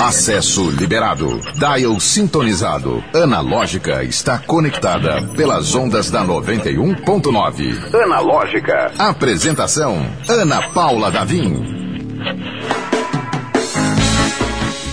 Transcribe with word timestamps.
Acesso 0.00 0.70
liberado. 0.70 1.40
Dial 1.54 2.00
sintonizado. 2.00 3.02
Analógica 3.14 4.02
está 4.02 4.38
conectada 4.38 5.22
pelas 5.36 5.74
ondas 5.74 6.10
da 6.10 6.24
91.9. 6.24 7.94
Analógica. 7.94 8.92
Apresentação: 8.98 10.04
Ana 10.28 10.68
Paula 10.70 11.10
Davim. 11.10 11.78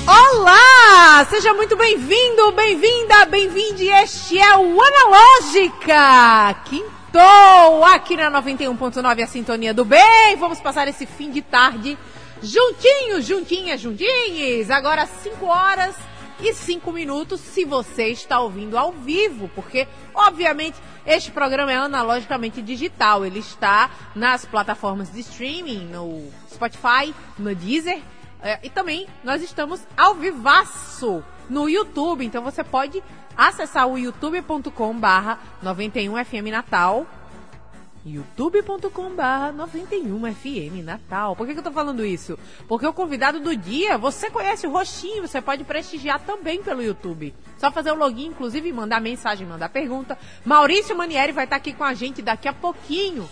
Olá! 0.07 1.25
Seja 1.29 1.53
muito 1.53 1.75
bem-vindo, 1.75 2.51
bem-vinda, 2.51 3.25
bem-vinde. 3.25 3.87
Este 3.87 4.37
é 4.37 4.55
o 4.55 4.77
Analógica. 4.81 6.55
Quintou 6.65 7.83
aqui 7.85 8.15
na 8.15 8.29
91.9 8.41 9.23
a 9.23 9.27
sintonia 9.27 9.73
do 9.73 9.83
bem. 9.83 10.35
Vamos 10.37 10.59
passar 10.59 10.87
esse 10.87 11.07
fim 11.07 11.31
de 11.31 11.41
tarde 11.41 11.97
juntinhos, 12.41 13.25
juntinhas, 13.25 13.81
juntinhos. 13.81 14.69
Agora 14.69 15.05
5 15.05 15.45
horas 15.45 15.95
e 16.39 16.53
5 16.53 16.91
minutos 16.91 17.39
se 17.39 17.65
você 17.65 18.07
está 18.09 18.39
ouvindo 18.39 18.77
ao 18.77 18.91
vivo, 18.91 19.49
porque 19.55 19.87
obviamente 20.13 20.77
este 21.05 21.31
programa 21.31 21.71
é 21.71 21.75
analogicamente 21.75 22.61
digital. 22.61 23.25
Ele 23.25 23.39
está 23.39 23.89
nas 24.15 24.45
plataformas 24.45 25.11
de 25.11 25.21
streaming, 25.21 25.85
no 25.85 26.29
Spotify, 26.49 27.13
no 27.37 27.55
Deezer 27.55 28.01
é, 28.45 28.59
e 28.61 28.69
também 28.69 29.07
nós 29.23 29.41
estamos 29.41 29.81
ao 29.97 30.13
vivaço 30.13 31.23
no 31.49 31.67
YouTube, 31.67 32.23
então 32.23 32.43
você 32.43 32.63
pode 32.63 33.01
acessar 33.35 33.87
o 33.87 33.97
youtube.com 33.97 34.99
barra 34.99 35.39
91FM 35.63 36.51
Natal 36.51 37.07
youtube.com 38.05 39.15
barra 39.15 39.51
91FM 39.51 40.83
Natal. 40.83 41.35
Por 41.35 41.47
que, 41.47 41.53
que 41.53 41.59
eu 41.59 41.63
tô 41.63 41.71
falando 41.71 42.05
isso? 42.05 42.37
Porque 42.67 42.85
o 42.85 42.93
convidado 42.93 43.39
do 43.39 43.55
dia, 43.55 43.97
você 43.97 44.29
conhece 44.29 44.67
o 44.67 44.71
rostinho, 44.71 45.27
você 45.27 45.41
pode 45.41 45.63
prestigiar 45.63 46.19
também 46.19 46.61
pelo 46.61 46.83
YouTube. 46.83 47.33
Só 47.57 47.71
fazer 47.71 47.91
o 47.91 47.95
login, 47.95 48.27
inclusive 48.27 48.71
mandar 48.71 49.01
mensagem, 49.01 49.47
mandar 49.47 49.69
pergunta. 49.69 50.17
Maurício 50.45 50.95
Manieri 50.95 51.31
vai 51.31 51.45
estar 51.45 51.55
aqui 51.55 51.73
com 51.73 51.83
a 51.83 51.93
gente 51.93 52.21
daqui 52.21 52.47
a 52.47 52.53
pouquinho. 52.53 53.27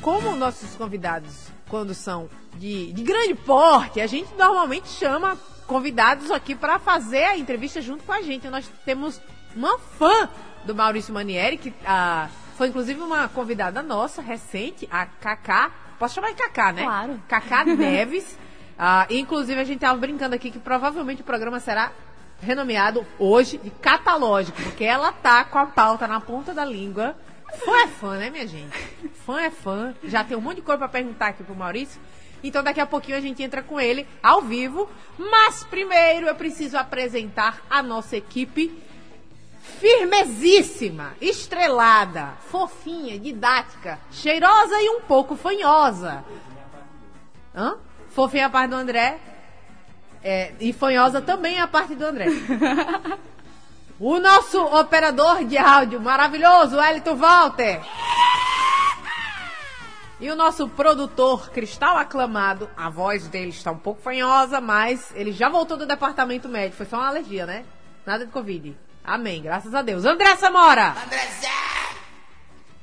Como 0.00 0.34
nossos 0.34 0.74
convidados, 0.76 1.48
quando 1.68 1.92
são 1.92 2.30
de, 2.56 2.90
de 2.92 3.02
grande 3.02 3.34
porte, 3.34 4.00
a 4.00 4.06
gente 4.06 4.34
normalmente 4.38 4.88
chama 4.88 5.36
convidados 5.66 6.30
aqui 6.30 6.54
para 6.54 6.78
fazer 6.78 7.24
a 7.24 7.36
entrevista 7.36 7.82
junto 7.82 8.02
com 8.04 8.12
a 8.12 8.22
gente. 8.22 8.48
Nós 8.48 8.70
temos 8.86 9.20
uma 9.54 9.78
fã 9.78 10.28
do 10.64 10.74
Maurício 10.74 11.12
Manieri, 11.12 11.58
que 11.58 11.72
ah, 11.84 12.28
foi 12.60 12.68
inclusive 12.68 13.00
uma 13.00 13.26
convidada 13.26 13.82
nossa, 13.82 14.20
recente, 14.20 14.86
a 14.92 15.06
Cacá. 15.06 15.70
Posso 15.98 16.16
chamar 16.16 16.28
de 16.28 16.34
Cacá, 16.34 16.70
né? 16.70 16.82
Claro. 16.82 17.22
Cacá 17.26 17.64
Neves. 17.74 18.38
Ah, 18.78 19.06
inclusive, 19.08 19.58
a 19.58 19.64
gente 19.64 19.76
estava 19.76 19.98
brincando 19.98 20.34
aqui 20.34 20.50
que 20.50 20.58
provavelmente 20.58 21.22
o 21.22 21.24
programa 21.24 21.58
será 21.58 21.90
renomeado 22.38 23.06
hoje 23.18 23.56
de 23.56 23.70
Catalógico, 23.70 24.60
porque 24.62 24.84
ela 24.84 25.10
tá 25.10 25.42
com 25.42 25.56
a 25.56 25.64
pauta 25.64 26.06
na 26.06 26.20
ponta 26.20 26.52
da 26.52 26.62
língua. 26.62 27.16
Fã 27.64 27.78
é 27.78 27.86
fã, 27.86 28.18
né, 28.18 28.28
minha 28.28 28.46
gente? 28.46 28.76
Fã 29.24 29.40
é 29.40 29.50
fã. 29.50 29.94
Já 30.04 30.22
tem 30.22 30.36
um 30.36 30.42
monte 30.42 30.56
de 30.56 30.62
coisa 30.62 30.80
para 30.80 30.88
perguntar 30.88 31.28
aqui 31.28 31.42
pro 31.42 31.56
Maurício. 31.56 31.98
Então 32.44 32.62
daqui 32.62 32.80
a 32.80 32.84
pouquinho 32.84 33.16
a 33.16 33.22
gente 33.22 33.42
entra 33.42 33.62
com 33.62 33.80
ele 33.80 34.06
ao 34.22 34.42
vivo. 34.42 34.86
Mas 35.16 35.64
primeiro 35.64 36.26
eu 36.26 36.34
preciso 36.34 36.76
apresentar 36.76 37.62
a 37.70 37.82
nossa 37.82 38.18
equipe 38.18 38.70
firmezíssima, 39.80 41.14
estrelada, 41.20 42.34
fofinha, 42.50 43.18
didática, 43.18 43.98
cheirosa 44.10 44.80
e 44.80 44.90
um 44.90 45.00
pouco 45.00 45.34
fanhosa. 45.34 46.22
Hã? 47.54 47.78
Fofinha 48.10 48.46
a 48.46 48.50
parte 48.50 48.70
do 48.70 48.76
André. 48.76 49.18
É, 50.22 50.52
e 50.60 50.70
fanhosa 50.74 51.22
também 51.22 51.58
a 51.58 51.66
parte 51.66 51.94
do 51.94 52.04
André. 52.04 52.26
O 54.02 54.18
nosso 54.18 54.58
operador 54.58 55.44
de 55.44 55.58
áudio 55.58 56.00
maravilhoso, 56.00 56.80
Elton 56.80 57.16
Walter. 57.16 57.82
E 60.18 60.30
o 60.30 60.34
nosso 60.34 60.66
produtor 60.70 61.50
cristal 61.50 61.98
aclamado, 61.98 62.66
a 62.74 62.88
voz 62.88 63.28
dele 63.28 63.50
está 63.50 63.70
um 63.70 63.76
pouco 63.76 64.00
fanhosa, 64.00 64.58
mas 64.58 65.12
ele 65.14 65.32
já 65.32 65.50
voltou 65.50 65.76
do 65.76 65.84
departamento 65.84 66.48
médico. 66.48 66.78
Foi 66.78 66.86
só 66.86 66.96
uma 66.96 67.08
alergia, 67.08 67.44
né? 67.44 67.66
Nada 68.06 68.24
de 68.24 68.32
Covid. 68.32 68.74
Amém, 69.10 69.42
graças 69.42 69.74
a 69.74 69.82
Deus. 69.82 70.04
André 70.04 70.36
Samora! 70.36 70.94
Andrezé! 71.04 71.48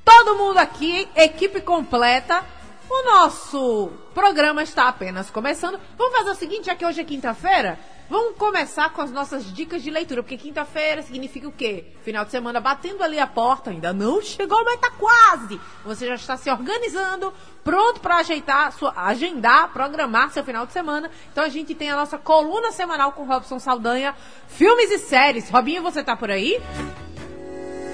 Todo 0.03 0.37
mundo 0.37 0.57
aqui, 0.57 1.07
equipe 1.15 1.61
completa. 1.61 2.43
O 2.89 3.05
nosso 3.05 3.89
programa 4.13 4.61
está 4.61 4.89
apenas 4.89 5.29
começando. 5.29 5.79
Vamos 5.97 6.17
fazer 6.17 6.31
o 6.31 6.35
seguinte, 6.35 6.65
já 6.65 6.75
que 6.75 6.85
hoje 6.85 6.99
é 6.99 7.05
quinta-feira, 7.05 7.79
vamos 8.09 8.37
começar 8.37 8.91
com 8.91 9.01
as 9.01 9.11
nossas 9.11 9.51
dicas 9.53 9.83
de 9.83 9.89
leitura, 9.89 10.23
porque 10.23 10.37
quinta-feira 10.37 11.01
significa 11.01 11.47
o 11.47 11.51
quê? 11.51 11.85
Final 12.03 12.25
de 12.25 12.31
semana 12.31 12.59
batendo 12.59 13.03
ali 13.03 13.19
a 13.19 13.27
porta, 13.27 13.69
ainda 13.69 13.93
não 13.93 14.21
chegou, 14.21 14.63
mas 14.63 14.79
tá 14.79 14.91
quase. 14.91 15.59
Você 15.85 16.07
já 16.07 16.15
está 16.15 16.37
se 16.37 16.49
organizando, 16.49 17.33
pronto 17.63 17.99
para 17.99 18.17
ajeitar, 18.17 18.71
sua, 18.71 18.93
agendar, 18.95 19.71
programar 19.73 20.31
seu 20.31 20.43
final 20.43 20.65
de 20.65 20.73
semana. 20.73 21.09
Então 21.31 21.43
a 21.43 21.49
gente 21.49 21.75
tem 21.75 21.89
a 21.89 21.95
nossa 21.95 22.17
coluna 22.17 22.71
semanal 22.71 23.11
com 23.11 23.25
Robson 23.25 23.59
Saldanha, 23.59 24.15
filmes 24.47 24.91
e 24.91 24.99
séries. 24.99 25.49
Robinho, 25.49 25.83
você 25.83 26.03
tá 26.03 26.15
por 26.15 26.31
aí? 26.31 26.61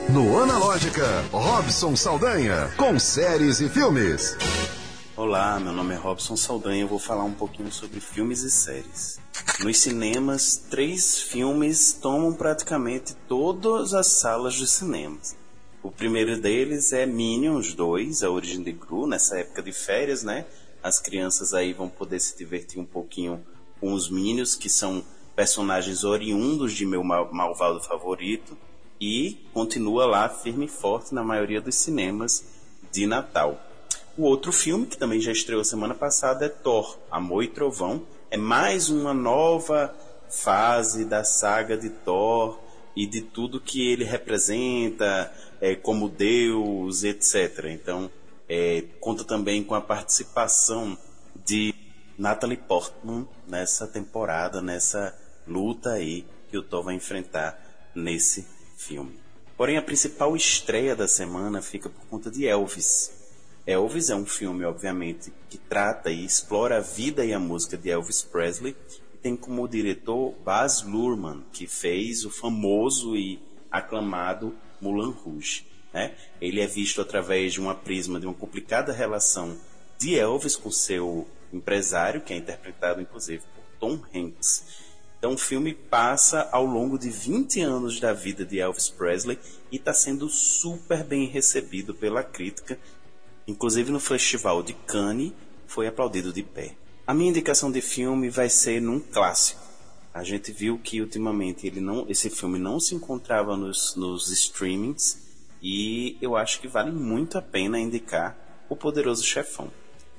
No 0.10 0.44
Analógica, 0.44 1.24
Robson 1.32 1.96
Saldanha, 1.96 2.70
com 2.78 3.00
séries 3.00 3.62
e 3.62 3.70
filmes. 3.70 4.38
Olá, 5.16 5.60
meu 5.60 5.72
nome 5.72 5.94
é 5.94 5.98
Robson 5.98 6.36
Saldanha. 6.36 6.82
Eu 6.82 6.88
vou 6.88 6.98
falar 6.98 7.24
um 7.24 7.36
pouquinho 7.36 7.72
sobre 7.72 8.00
filmes 8.00 8.42
e 8.42 8.50
séries. 8.50 9.20
Nos 9.60 9.78
cinemas, 9.78 10.58
três 10.58 11.22
filmes 11.22 11.94
tomam 11.94 12.34
praticamente 12.34 13.14
todas 13.28 13.94
as 13.94 14.08
salas 14.08 14.56
de 14.56 14.66
cinemas. 14.66 15.36
O 15.84 15.92
primeiro 15.92 16.42
deles 16.42 16.94
é 16.94 17.06
Minions 17.06 17.76
2, 17.76 18.24
A 18.24 18.32
Origem 18.32 18.64
de 18.64 18.72
Gru, 18.72 19.06
nessa 19.06 19.38
época 19.38 19.62
de 19.62 19.72
férias, 19.72 20.24
né? 20.24 20.48
As 20.82 21.00
crianças 21.00 21.54
aí 21.54 21.74
vão 21.74 21.90
poder 21.90 22.20
se 22.20 22.36
divertir 22.36 22.80
um 22.80 22.86
pouquinho 22.86 23.46
com 23.80 23.94
os 23.94 24.10
Minions, 24.10 24.56
que 24.56 24.68
são 24.68 25.06
personagens 25.36 26.04
oriundos 26.04 26.74
de 26.74 26.88
meu 26.88 27.04
mal 27.04 27.32
malvado 27.32 27.80
favorito, 27.82 28.58
e 29.00 29.46
continua 29.54 30.08
lá 30.08 30.28
firme 30.28 30.66
e 30.66 30.70
forte 30.70 31.14
na 31.14 31.24
maioria 31.24 31.62
dos 31.62 31.76
cinemas 31.76 32.44
de 32.92 33.06
Natal. 33.06 33.73
O 34.16 34.26
outro 34.26 34.52
filme, 34.52 34.86
que 34.86 34.96
também 34.96 35.20
já 35.20 35.32
estreou 35.32 35.64
semana 35.64 35.96
passada, 35.96 36.46
é 36.46 36.50
Thor, 36.50 37.00
Amor 37.10 37.44
e 37.44 37.48
Trovão. 37.48 38.06
É 38.30 38.38
mais 38.38 38.88
uma 38.90 39.12
nova 39.12 39.92
fase 40.30 41.04
da 41.04 41.24
saga 41.24 41.76
de 41.76 41.90
Thor 41.90 42.60
e 42.96 43.08
de 43.08 43.22
tudo 43.22 43.60
que 43.60 43.92
ele 43.92 44.04
representa, 44.04 45.34
é, 45.60 45.74
como 45.74 46.08
Deus, 46.08 47.04
etc. 47.04 47.66
Então, 47.72 48.12
é, 48.48 48.84
conta 49.00 49.24
também 49.24 49.64
com 49.64 49.74
a 49.74 49.82
participação 49.82 50.96
de 51.44 51.74
Natalie 52.16 52.58
Portman 52.58 53.28
nessa 53.48 53.88
temporada, 53.88 54.62
nessa 54.62 55.18
luta 55.48 55.94
aí 55.94 56.24
que 56.52 56.58
o 56.58 56.62
Thor 56.62 56.84
vai 56.84 56.94
enfrentar 56.94 57.60
nesse 57.96 58.48
filme. 58.78 59.20
Porém, 59.58 59.76
a 59.76 59.82
principal 59.82 60.36
estreia 60.36 60.96
da 60.96 61.08
semana 61.08 61.64
fica 61.64 61.90
por 61.90 62.06
conta 62.06 62.30
de 62.30 62.46
Elvis, 62.46 63.23
Elvis 63.66 64.10
é 64.10 64.16
um 64.16 64.26
filme, 64.26 64.66
obviamente, 64.66 65.32
que 65.50 65.58
trata 65.58 66.12
e 66.12 66.26
explora 66.26 66.78
a 66.78 66.82
vida 66.82 67.24
e 67.24 67.32
a 67.34 67.40
música 67.40 67.78
de 67.78 67.90
Elvis 67.90 68.22
Presley 68.22 68.76
e 69.14 69.18
tem 69.18 69.38
como 69.38 69.68
diretor 69.70 70.34
Baz 70.44 70.82
Luhrmann, 70.82 71.46
que 71.54 71.66
fez 71.66 72.26
o 72.26 72.30
famoso 72.30 73.16
e 73.16 73.40
aclamado 73.72 74.54
Moulin 74.82 75.12
Rouge. 75.12 75.66
Né? 75.94 76.14
Ele 76.42 76.60
é 76.60 76.68
visto 76.68 77.00
através 77.00 77.54
de 77.54 77.62
uma 77.62 77.74
prisma 77.74 78.20
de 78.20 78.26
uma 78.26 78.36
complicada 78.36 78.92
relação 78.92 79.58
de 79.98 80.14
Elvis 80.14 80.58
com 80.58 80.70
seu 80.70 81.26
empresário, 81.54 82.20
que 82.20 82.34
é 82.34 82.38
interpretado 82.38 83.00
inclusive 83.00 83.44
por 83.56 83.64
Tom 83.80 84.02
Hanks. 84.14 84.84
Então 85.18 85.36
o 85.36 85.38
filme 85.38 85.74
passa 85.74 86.50
ao 86.52 86.66
longo 86.66 87.00
de 87.00 87.10
20 87.10 87.62
anos 87.62 87.98
da 88.02 88.12
vida 88.12 88.44
de 88.44 88.60
Elvis 88.60 88.90
Presley 88.90 89.40
e 89.72 89.78
está 89.78 89.94
sendo 89.94 90.28
super 90.28 91.02
bem 91.02 91.28
recebido 91.28 91.94
pela 91.94 92.22
crítica 92.22 92.78
Inclusive 93.48 93.92
no 93.92 94.00
Festival 94.00 94.64
de 94.64 94.74
Cannes 94.74 95.34
foi 95.68 95.88
aplaudido 95.88 96.32
de 96.32 96.44
pé. 96.44 96.76
A 97.06 97.14
minha 97.14 97.30
indicação 97.30 97.72
de 97.72 97.82
filme 97.82 98.30
vai 98.30 98.50
ser 98.50 98.82
num 98.82 99.00
clássico. 99.00 99.62
A 100.14 100.24
gente 100.24 100.52
viu 100.52 100.78
que 100.78 101.02
ultimamente 101.02 101.68
ele 101.68 101.82
não, 101.82 102.06
esse 102.08 102.30
filme 102.30 102.58
não 102.58 102.80
se 102.80 102.96
encontrava 102.96 103.58
nos, 103.58 103.96
nos 103.96 104.30
streamings 104.30 105.18
e 105.62 106.18
eu 106.22 106.38
acho 106.38 106.62
que 106.62 106.68
vale 106.68 106.92
muito 106.92 107.38
a 107.38 107.42
pena 107.42 107.80
indicar 107.80 108.38
O 108.70 108.76
Poderoso 108.76 109.24
Chefão. 109.24 109.72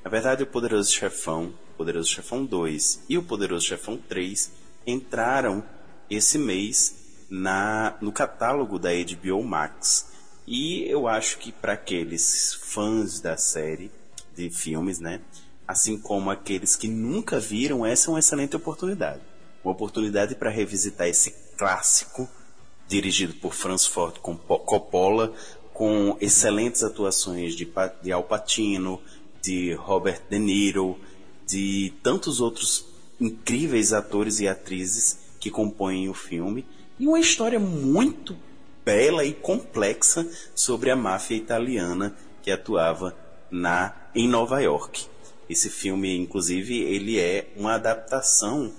Na 0.02 0.10
verdade, 0.10 0.42
O 0.42 0.46
Poderoso 0.46 0.92
Chefão, 0.92 1.54
O 1.72 1.76
Poderoso 1.78 2.10
Chefão 2.10 2.44
2 2.44 3.04
e 3.08 3.16
O 3.16 3.22
Poderoso 3.22 3.66
Chefão 3.66 3.96
3 3.96 4.50
entraram 4.86 5.64
esse 6.10 6.38
mês 6.38 7.26
na, 7.30 7.96
no 8.00 8.12
catálogo 8.12 8.78
da 8.78 8.90
HBO 8.90 9.42
Max. 9.42 10.12
E 10.46 10.86
eu 10.88 11.08
acho 11.08 11.38
que 11.38 11.50
para 11.50 11.72
aqueles 11.72 12.54
fãs 12.54 13.20
da 13.20 13.36
série 13.36 13.90
de 14.36 14.50
filmes, 14.50 15.00
né, 15.00 15.20
assim 15.66 15.98
como 15.98 16.30
aqueles 16.30 16.76
que 16.76 16.88
nunca 16.88 17.40
viram, 17.40 17.86
essa 17.86 18.10
é 18.10 18.12
uma 18.12 18.18
excelente 18.18 18.54
oportunidade. 18.54 19.22
Uma 19.64 19.72
oportunidade 19.72 20.34
para 20.34 20.50
revisitar 20.50 21.08
esse 21.08 21.30
clássico 21.56 22.28
dirigido 22.86 23.32
por 23.34 23.54
Francis 23.54 23.86
Ford 23.86 24.16
Coppola, 24.18 25.32
com 25.72 26.16
excelentes 26.20 26.84
atuações 26.84 27.54
de, 27.54 27.68
de 28.02 28.12
Al 28.12 28.22
Pacino, 28.24 29.00
de 29.42 29.72
Robert 29.74 30.22
De 30.28 30.38
Niro, 30.38 30.98
de 31.46 31.92
tantos 32.02 32.40
outros 32.40 32.86
incríveis 33.20 33.92
atores 33.92 34.40
e 34.40 34.48
atrizes 34.48 35.18
que 35.40 35.50
compõem 35.50 36.08
o 36.08 36.14
filme, 36.14 36.66
e 36.98 37.06
uma 37.06 37.18
história 37.18 37.58
muito 37.58 38.36
bela 38.84 39.24
e 39.24 39.32
complexa 39.32 40.28
sobre 40.54 40.90
a 40.90 40.96
máfia 40.96 41.36
italiana 41.36 42.14
que 42.42 42.50
atuava 42.50 43.16
na 43.50 43.94
em 44.14 44.28
Nova 44.28 44.60
York. 44.60 45.06
Esse 45.48 45.68
filme, 45.68 46.16
inclusive, 46.16 46.80
ele 46.82 47.18
é 47.18 47.52
uma 47.56 47.74
adaptação 47.74 48.72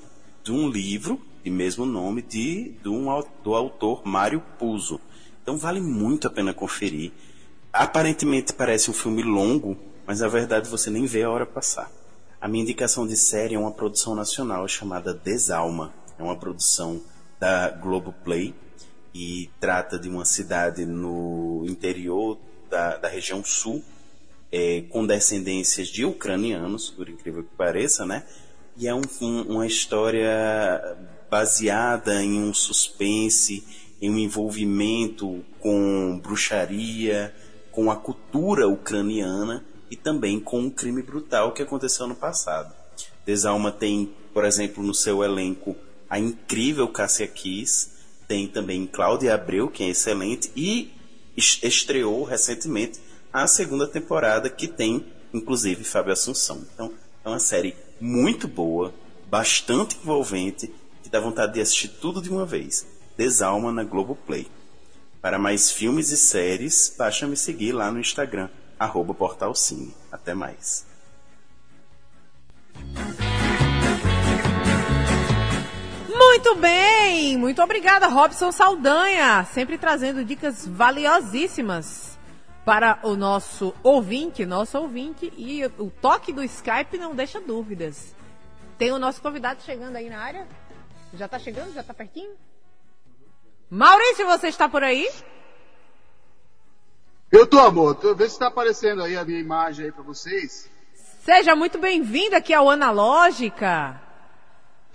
de 0.43 0.51
um 0.51 0.69
livro 0.69 1.19
de 1.43 1.49
mesmo 1.49 1.85
nome 1.85 2.21
de, 2.21 2.71
de 2.81 2.89
um, 2.89 3.05
do 3.43 3.53
autor 3.53 4.01
Mário 4.05 4.41
Puzo. 4.57 4.99
Então 5.43 5.57
vale 5.57 5.79
muito 5.79 6.27
a 6.27 6.31
pena 6.31 6.53
conferir. 6.53 7.11
Aparentemente 7.71 8.51
parece 8.51 8.89
um 8.89 8.93
filme 8.93 9.21
longo, 9.21 9.77
mas 10.07 10.21
na 10.21 10.27
verdade 10.27 10.69
você 10.69 10.89
nem 10.89 11.05
vê 11.05 11.21
a 11.23 11.29
hora 11.29 11.45
passar. 11.45 11.91
A 12.41 12.47
minha 12.47 12.63
indicação 12.63 13.05
de 13.05 13.15
série 13.15 13.53
é 13.53 13.59
uma 13.59 13.71
produção 13.71 14.15
nacional 14.15 14.67
chamada 14.67 15.13
Desalma. 15.13 15.93
É 16.17 16.23
uma 16.23 16.35
produção 16.35 17.01
da 17.39 17.69
Globoplay 17.69 18.55
e 19.15 19.49
trata 19.61 19.97
de 19.97 20.09
uma 20.09 20.25
cidade 20.25 20.85
no 20.85 21.63
interior 21.65 22.37
da, 22.69 22.97
da 22.97 23.07
região 23.07 23.41
sul, 23.45 23.81
é, 24.51 24.81
com 24.89 25.07
descendências 25.07 25.87
de 25.87 26.03
ucranianos, 26.03 26.89
por 26.89 27.07
incrível 27.07 27.41
que 27.41 27.55
pareça, 27.55 28.05
né? 28.05 28.25
E 28.75 28.89
é 28.89 28.93
um, 28.93 29.03
um, 29.21 29.41
uma 29.43 29.65
história 29.65 30.97
baseada 31.31 32.21
em 32.21 32.41
um 32.41 32.53
suspense, 32.53 33.65
em 34.01 34.09
um 34.09 34.17
envolvimento 34.17 35.45
com 35.61 36.19
bruxaria, 36.21 37.33
com 37.71 37.89
a 37.89 37.95
cultura 37.95 38.67
ucraniana 38.67 39.63
e 39.89 39.95
também 39.95 40.41
com 40.41 40.59
um 40.59 40.69
crime 40.69 41.01
brutal 41.01 41.53
que 41.53 41.63
aconteceu 41.63 42.05
no 42.05 42.15
passado. 42.15 42.75
Desalma 43.25 43.71
tem, 43.71 44.11
por 44.33 44.43
exemplo, 44.43 44.83
no 44.83 44.93
seu 44.93 45.23
elenco 45.23 45.73
a 46.09 46.19
incrível 46.19 46.89
Cássia 46.89 47.27
Kiss, 47.27 47.94
tem 48.27 48.47
também 48.47 48.87
Cláudia 48.87 49.33
Abreu, 49.33 49.69
que 49.69 49.83
é 49.83 49.89
excelente, 49.89 50.51
e 50.55 50.91
estreou 51.35 52.23
recentemente 52.23 52.99
a 53.31 53.45
segunda 53.47 53.87
temporada, 53.87 54.49
que 54.49 54.67
tem, 54.67 55.05
inclusive, 55.33 55.83
Fábio 55.83 56.13
Assunção. 56.13 56.65
Então, 56.73 56.93
é 57.23 57.29
uma 57.29 57.39
série 57.39 57.75
muito 57.99 58.47
boa, 58.47 58.93
bastante 59.29 59.97
envolvente, 59.97 60.71
que 61.03 61.09
dá 61.09 61.19
vontade 61.19 61.53
de 61.53 61.61
assistir 61.61 61.89
tudo 61.89 62.21
de 62.21 62.29
uma 62.29 62.45
vez. 62.45 62.85
Desalma 63.17 63.71
na 63.71 63.83
Globoplay. 63.83 64.47
Para 65.21 65.39
mais 65.39 65.71
filmes 65.71 66.11
e 66.11 66.17
séries, 66.17 66.93
basta 66.97 67.27
me 67.27 67.35
seguir 67.35 67.71
lá 67.71 67.91
no 67.91 67.99
Instagram, 67.99 68.49
arroba 68.79 69.13
portalcine. 69.13 69.93
Até 70.11 70.33
mais. 70.33 70.85
Muito 76.17 76.55
bem! 76.55 77.35
Muito 77.37 77.61
obrigada, 77.61 78.07
Robson 78.07 78.49
Saldanha, 78.49 79.43
sempre 79.51 79.77
trazendo 79.77 80.23
dicas 80.23 80.65
valiosíssimas 80.65 82.17
para 82.63 82.99
o 83.03 83.15
nosso 83.15 83.73
ouvinte, 83.83 84.45
nosso 84.45 84.77
ouvinte, 84.77 85.31
e 85.35 85.65
o 85.65 85.91
toque 86.01 86.31
do 86.31 86.41
Skype 86.41 86.97
não 86.97 87.13
deixa 87.13 87.41
dúvidas. 87.41 88.15
Tem 88.77 88.93
o 88.93 88.99
nosso 88.99 89.21
convidado 89.21 89.61
chegando 89.63 89.97
aí 89.97 90.09
na 90.09 90.19
área? 90.19 90.47
Já 91.13 91.25
está 91.25 91.37
chegando? 91.37 91.73
Já 91.73 91.81
está 91.81 91.93
pertinho? 91.93 92.31
Maurício, 93.69 94.25
você 94.25 94.47
está 94.47 94.69
por 94.69 94.83
aí? 94.83 95.09
Eu 97.29 97.45
tô, 97.45 97.59
amor. 97.59 97.95
Tô, 97.95 98.15
vê 98.15 98.25
se 98.29 98.35
está 98.35 98.47
aparecendo 98.47 99.03
aí 99.03 99.17
a 99.17 99.25
minha 99.25 99.39
imagem 99.39 99.87
aí 99.87 99.91
para 99.91 100.03
vocês. 100.03 100.69
Seja 101.23 101.55
muito 101.55 101.77
bem-vindo 101.77 102.37
aqui 102.37 102.53
ao 102.53 102.69
Analógica. 102.69 104.04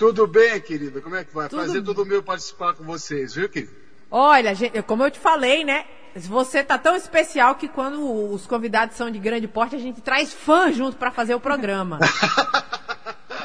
Tudo 0.01 0.27
bem, 0.27 0.59
querida? 0.63 1.03
Como 1.03 1.15
é 1.15 1.23
que 1.23 1.35
vai? 1.35 1.47
Tudo... 1.47 1.59
Prazer 1.59 1.85
todo 1.85 2.07
meu 2.07 2.23
participar 2.23 2.73
com 2.73 2.83
vocês, 2.85 3.35
viu, 3.35 3.51
querido? 3.51 3.75
Olha, 4.11 4.55
gente, 4.55 4.81
como 4.85 5.05
eu 5.05 5.11
te 5.11 5.19
falei, 5.19 5.63
né? 5.63 5.85
Você 6.17 6.65
tá 6.65 6.79
tão 6.79 6.97
especial 6.97 7.55
que 7.57 7.69
quando 7.69 8.33
os 8.33 8.47
convidados 8.47 8.97
são 8.97 9.11
de 9.11 9.19
grande 9.19 9.47
porte, 9.47 9.77
a 9.77 9.79
gente 9.79 10.01
traz 10.01 10.33
fã 10.33 10.73
junto 10.73 10.97
para 10.97 11.11
fazer 11.11 11.35
o 11.35 11.41
programa. 11.41 11.99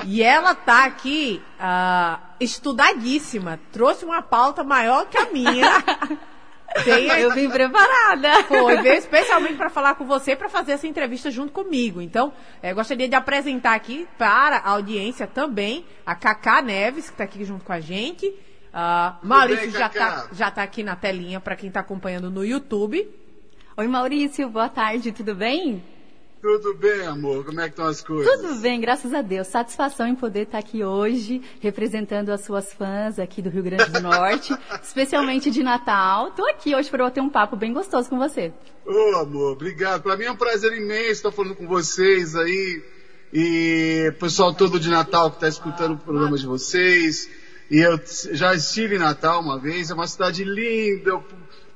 E 0.08 0.22
ela 0.22 0.54
tá 0.54 0.86
aqui 0.86 1.42
uh, 1.60 2.22
estudadíssima. 2.40 3.60
Trouxe 3.72 4.06
uma 4.06 4.22
pauta 4.22 4.64
maior 4.64 5.08
que 5.08 5.18
a 5.18 5.32
minha. 5.32 5.84
Tem... 6.84 7.08
Eu 7.20 7.32
vim 7.32 7.50
preparada. 7.50 8.44
Foi, 8.44 8.82
veio 8.82 8.96
especialmente 8.96 9.56
para 9.56 9.70
falar 9.70 9.96
com 9.96 10.06
você, 10.06 10.36
para 10.36 10.50
fazer 10.50 10.74
essa 10.74 10.88
entrevista 10.88 11.32
junto 11.32 11.52
comigo. 11.52 12.02
Então, 12.02 12.34
é, 12.62 12.74
gostaria 12.74 13.08
de 13.08 13.16
apresentar 13.16 13.76
aqui 13.76 14.08
para 14.18 14.58
a 14.58 14.72
audiência 14.72 15.26
também 15.26 15.86
a 16.06 16.16
Cacá 16.16 16.62
Neves, 16.62 17.06
que 17.06 17.14
está 17.14 17.24
aqui 17.24 17.44
junto 17.44 17.64
com 17.64 17.74
a 17.74 17.80
gente. 17.80 18.28
Uh, 18.28 19.26
Maurício 19.26 19.72
bem, 19.72 19.80
já, 19.80 19.88
está 19.88 20.28
já 20.34 20.52
tá 20.52 20.64
aqui 20.64 20.84
na 20.84 20.98
telinha 20.98 21.40
para 21.40 21.56
quem 21.56 21.70
está 21.70 21.80
acompanhando 21.80 22.30
no 22.30 22.44
YouTube. 22.44 23.10
Oi, 23.78 23.88
Maurício, 23.88 24.50
boa 24.50 24.68
tarde, 24.68 25.14
tudo 25.14 25.34
bem? 25.34 25.95
Tudo 26.46 26.76
bem, 26.76 27.08
amor? 27.08 27.44
Como 27.44 27.60
é 27.60 27.64
que 27.64 27.70
estão 27.72 27.88
as 27.88 28.04
coisas? 28.04 28.32
Tudo 28.40 28.62
bem, 28.62 28.80
graças 28.80 29.16
a 29.16 29.24
Deus. 29.24 29.48
Satisfação 29.48 30.08
em 30.08 30.14
poder 30.14 30.44
estar 30.44 30.60
aqui 30.60 30.84
hoje, 30.84 31.42
representando 31.60 32.30
as 32.30 32.42
suas 32.42 32.72
fãs 32.72 33.18
aqui 33.18 33.42
do 33.42 33.50
Rio 33.50 33.64
Grande 33.64 33.90
do 33.90 34.00
Norte, 34.00 34.56
especialmente 34.80 35.50
de 35.50 35.64
Natal. 35.64 36.28
Estou 36.28 36.48
aqui 36.48 36.76
hoje 36.76 36.88
para 36.88 37.06
bater 37.06 37.20
um 37.20 37.32
papo 37.32 37.56
bem 37.56 37.74
gostoso 37.74 38.12
com 38.12 38.20
você. 38.20 38.54
Ô, 38.86 38.92
oh, 38.92 39.16
amor, 39.22 39.54
obrigado. 39.54 40.04
Para 40.04 40.16
mim 40.16 40.26
é 40.26 40.32
um 40.32 40.36
prazer 40.36 40.72
imenso 40.74 41.14
estar 41.14 41.32
falando 41.32 41.56
com 41.56 41.68
vocês 41.68 42.36
aí. 42.36 42.84
E 43.34 44.10
o 44.10 44.20
pessoal 44.20 44.54
todo 44.54 44.80
de 44.80 44.92
Natal 44.92 45.32
que 45.32 45.38
está 45.38 45.48
escutando 45.48 45.96
o 45.96 45.98
programa 45.98 46.38
de 46.38 46.46
vocês. 46.46 47.28
E 47.72 47.80
eu 47.80 48.00
já 48.34 48.54
estive 48.54 48.98
em 48.98 49.00
Natal 49.00 49.42
uma 49.42 49.60
vez, 49.60 49.90
é 49.90 49.96
uma 49.96 50.06
cidade 50.06 50.44
linda, 50.44 51.16
um 51.16 51.24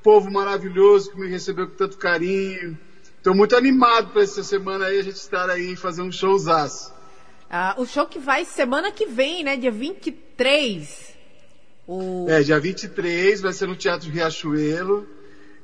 povo 0.04 0.30
maravilhoso 0.30 1.10
que 1.10 1.20
me 1.20 1.28
recebeu 1.28 1.68
com 1.68 1.76
tanto 1.76 1.98
carinho. 1.98 2.78
Estou 3.20 3.36
muito 3.36 3.54
animado 3.54 4.14
para 4.14 4.22
essa 4.22 4.42
semana 4.46 4.86
aí 4.86 4.98
a 4.98 5.04
gente 5.04 5.18
estar 5.18 5.50
aí 5.50 5.74
e 5.74 5.76
fazer 5.76 6.02
um 6.02 6.10
showzaço. 6.10 6.94
Ah, 7.50 7.76
o 7.78 7.86
show 7.86 8.06
que 8.06 8.18
vai 8.18 8.46
semana 8.46 8.94
que 8.94 9.06
vem, 9.06 9.44
né? 9.44 9.58
Dia 9.58 9.72
23. 9.72 11.14
O... 11.86 12.28
É, 12.30 12.42
dia 12.42 12.58
23 12.58 13.42
vai 13.42 13.52
ser 13.52 13.68
no 13.68 13.76
Teatro 13.76 14.10
Riachuelo. 14.10 15.06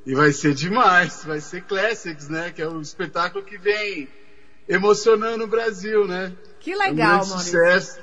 E 0.04 0.14
vai 0.14 0.32
ser 0.32 0.52
demais. 0.52 1.24
Vai 1.24 1.40
ser 1.40 1.62
Classics, 1.62 2.28
né? 2.28 2.52
Que 2.52 2.60
é 2.60 2.68
o 2.68 2.78
espetáculo 2.78 3.42
que 3.42 3.56
vem 3.56 4.06
emocionando 4.68 5.44
o 5.44 5.48
Brasil, 5.48 6.06
né? 6.06 6.34
Que 6.60 6.74
legal, 6.74 7.20
é 7.20 7.22
um 7.22 7.24
sucesso. 7.24 7.98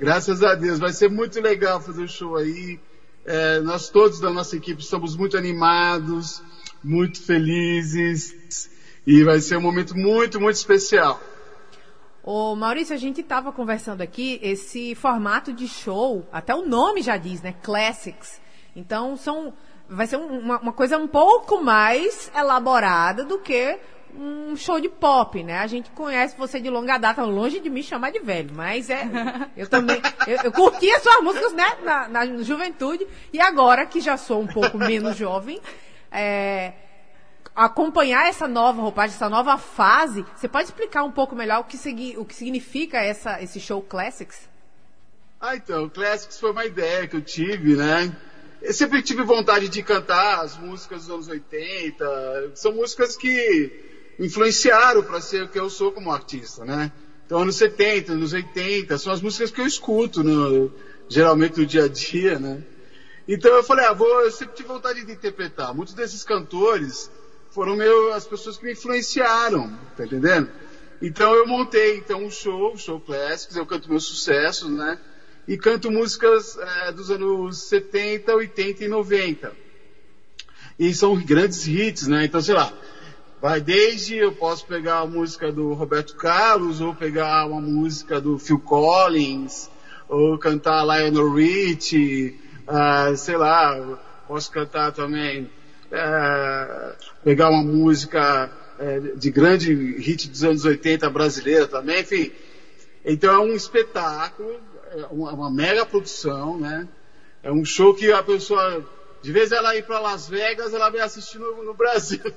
Graças 0.00 0.42
a 0.42 0.56
Deus. 0.56 0.80
Vai 0.80 0.92
ser 0.92 1.08
muito 1.08 1.40
legal 1.40 1.80
fazer 1.80 2.02
o 2.02 2.08
show 2.08 2.36
aí. 2.36 2.80
É, 3.24 3.60
nós 3.60 3.88
todos 3.88 4.18
da 4.18 4.30
nossa 4.30 4.56
equipe 4.56 4.82
estamos 4.82 5.16
muito 5.16 5.36
animados, 5.36 6.42
muito 6.82 7.22
felizes. 7.22 8.74
E 9.06 9.22
vai 9.22 9.38
ser 9.40 9.56
um 9.56 9.60
momento 9.60 9.96
muito, 9.96 10.40
muito 10.40 10.56
especial. 10.56 11.20
Ô 12.22 12.56
Maurício, 12.56 12.92
a 12.92 12.98
gente 12.98 13.20
estava 13.20 13.52
conversando 13.52 14.00
aqui, 14.00 14.40
esse 14.42 14.96
formato 14.96 15.52
de 15.52 15.68
show, 15.68 16.26
até 16.32 16.52
o 16.52 16.66
nome 16.66 17.00
já 17.00 17.16
diz, 17.16 17.40
né? 17.40 17.54
Classics. 17.62 18.40
Então 18.74 19.16
são, 19.16 19.54
vai 19.88 20.08
ser 20.08 20.16
uma, 20.16 20.58
uma 20.58 20.72
coisa 20.72 20.98
um 20.98 21.06
pouco 21.06 21.62
mais 21.62 22.30
elaborada 22.34 23.24
do 23.24 23.38
que 23.38 23.78
um 24.12 24.56
show 24.56 24.80
de 24.80 24.88
pop, 24.88 25.40
né? 25.44 25.58
A 25.58 25.68
gente 25.68 25.88
conhece 25.90 26.36
você 26.36 26.58
de 26.58 26.68
longa 26.68 26.98
data, 26.98 27.22
longe 27.22 27.60
de 27.60 27.70
me 27.70 27.82
chamar 27.82 28.10
de 28.10 28.18
velho, 28.18 28.50
mas 28.54 28.90
é. 28.90 29.08
Eu 29.56 29.68
também. 29.68 30.00
Eu, 30.26 30.38
eu 30.44 30.52
curti 30.52 30.90
as 30.90 31.02
suas 31.02 31.22
músicas, 31.22 31.52
né? 31.52 31.76
Na, 31.84 32.08
na, 32.08 32.42
juventude. 32.42 33.06
E 33.32 33.40
agora, 33.40 33.86
que 33.86 34.00
já 34.00 34.16
sou 34.16 34.40
um 34.40 34.46
pouco 34.48 34.78
menos 34.78 35.16
jovem, 35.16 35.60
é, 36.10 36.72
acompanhar 37.56 38.28
essa 38.28 38.46
nova 38.46 38.82
roupagem, 38.82 39.16
essa 39.16 39.30
nova 39.30 39.56
fase, 39.56 40.24
você 40.36 40.46
pode 40.46 40.66
explicar 40.66 41.02
um 41.04 41.10
pouco 41.10 41.34
melhor 41.34 41.60
o 41.60 41.64
que, 41.64 42.14
o 42.18 42.24
que 42.24 42.34
significa 42.34 42.98
essa, 42.98 43.42
esse 43.42 43.58
show 43.58 43.80
Classics? 43.80 44.48
Ah, 45.40 45.56
então, 45.56 45.88
Classics 45.88 46.38
foi 46.38 46.50
uma 46.50 46.66
ideia 46.66 47.08
que 47.08 47.16
eu 47.16 47.22
tive, 47.22 47.74
né? 47.74 48.14
Eu 48.60 48.72
sempre 48.74 49.02
tive 49.02 49.22
vontade 49.22 49.68
de 49.68 49.82
cantar 49.82 50.40
as 50.40 50.56
músicas 50.58 51.06
dos 51.06 51.10
anos 51.10 51.28
80. 51.28 52.52
São 52.54 52.72
músicas 52.72 53.16
que 53.16 54.14
influenciaram 54.18 55.02
para 55.02 55.20
ser 55.20 55.44
o 55.44 55.48
que 55.48 55.58
eu 55.58 55.70
sou 55.70 55.92
como 55.92 56.10
artista, 56.10 56.64
né? 56.64 56.92
Então, 57.24 57.40
anos 57.40 57.56
70, 57.56 58.12
anos 58.12 58.32
80, 58.32 58.98
são 58.98 59.12
as 59.12 59.20
músicas 59.20 59.50
que 59.50 59.60
eu 59.60 59.66
escuto, 59.66 60.22
no, 60.22 60.72
geralmente 61.08 61.58
no 61.58 61.66
dia 61.66 61.84
a 61.84 61.88
dia, 61.88 62.38
né? 62.38 62.62
Então 63.28 63.52
eu 63.54 63.64
falei, 63.64 63.84
ah, 63.86 63.92
vou, 63.92 64.20
eu 64.20 64.30
sempre 64.30 64.54
tive 64.54 64.68
vontade 64.68 65.04
de 65.04 65.12
interpretar. 65.12 65.74
Muitos 65.74 65.94
desses 65.94 66.22
cantores 66.22 67.10
foram 67.56 67.74
meu, 67.74 68.12
as 68.12 68.26
pessoas 68.26 68.58
que 68.58 68.66
me 68.66 68.72
influenciaram, 68.72 69.74
tá 69.96 70.04
entendendo? 70.04 70.50
Então 71.00 71.32
eu 71.32 71.46
montei 71.46 71.96
então 71.96 72.22
um 72.22 72.30
show, 72.30 72.74
um 72.74 72.76
show 72.76 73.00
Classics, 73.00 73.56
eu 73.56 73.64
canto 73.64 73.88
meus 73.88 74.04
sucessos, 74.04 74.70
né? 74.70 75.00
E 75.48 75.56
canto 75.56 75.90
músicas 75.90 76.58
é, 76.58 76.92
dos 76.92 77.10
anos 77.10 77.62
70, 77.68 78.34
80 78.34 78.84
e 78.84 78.88
90. 78.88 79.56
E 80.78 80.92
são 80.92 81.16
grandes 81.16 81.66
hits, 81.66 82.06
né? 82.06 82.26
Então, 82.26 82.42
sei 82.42 82.54
lá, 82.54 82.70
vai 83.40 83.58
desde 83.58 84.16
eu 84.16 84.32
posso 84.32 84.66
pegar 84.66 84.98
a 84.98 85.06
música 85.06 85.50
do 85.50 85.72
Roberto 85.72 86.14
Carlos, 86.14 86.82
ou 86.82 86.94
pegar 86.94 87.46
uma 87.46 87.60
música 87.62 88.20
do 88.20 88.38
Phil 88.38 88.58
Collins, 88.58 89.70
ou 90.10 90.38
cantar 90.38 90.84
Lionel 90.84 91.32
Richie, 91.32 92.38
uh, 92.68 93.16
sei 93.16 93.38
lá, 93.38 93.98
posso 94.28 94.50
cantar 94.50 94.92
também, 94.92 95.50
uh, 95.96 96.94
pegar 97.24 97.50
uma 97.50 97.62
música 97.62 98.50
uh, 98.78 99.16
de 99.16 99.30
grande 99.30 99.74
hit 99.74 100.28
dos 100.28 100.44
anos 100.44 100.64
80 100.64 101.08
brasileira 101.10 101.66
também, 101.66 102.00
enfim. 102.00 102.32
Então 103.04 103.34
é 103.34 103.38
um 103.38 103.54
espetáculo, 103.54 104.60
é 104.92 105.06
uma, 105.10 105.32
uma 105.32 105.50
mega 105.50 105.86
produção, 105.86 106.58
né? 106.58 106.86
É 107.42 107.52
um 107.52 107.64
show 107.64 107.94
que 107.94 108.10
a 108.10 108.22
pessoa 108.22 108.84
de 109.26 109.32
vez 109.32 109.50
ela 109.50 109.74
ir 109.74 109.84
para 109.84 109.98
Las 109.98 110.28
Vegas, 110.28 110.72
ela 110.72 110.88
vem 110.88 111.00
assistir 111.00 111.38
no, 111.38 111.64
no 111.64 111.74
Brasil. 111.74 112.20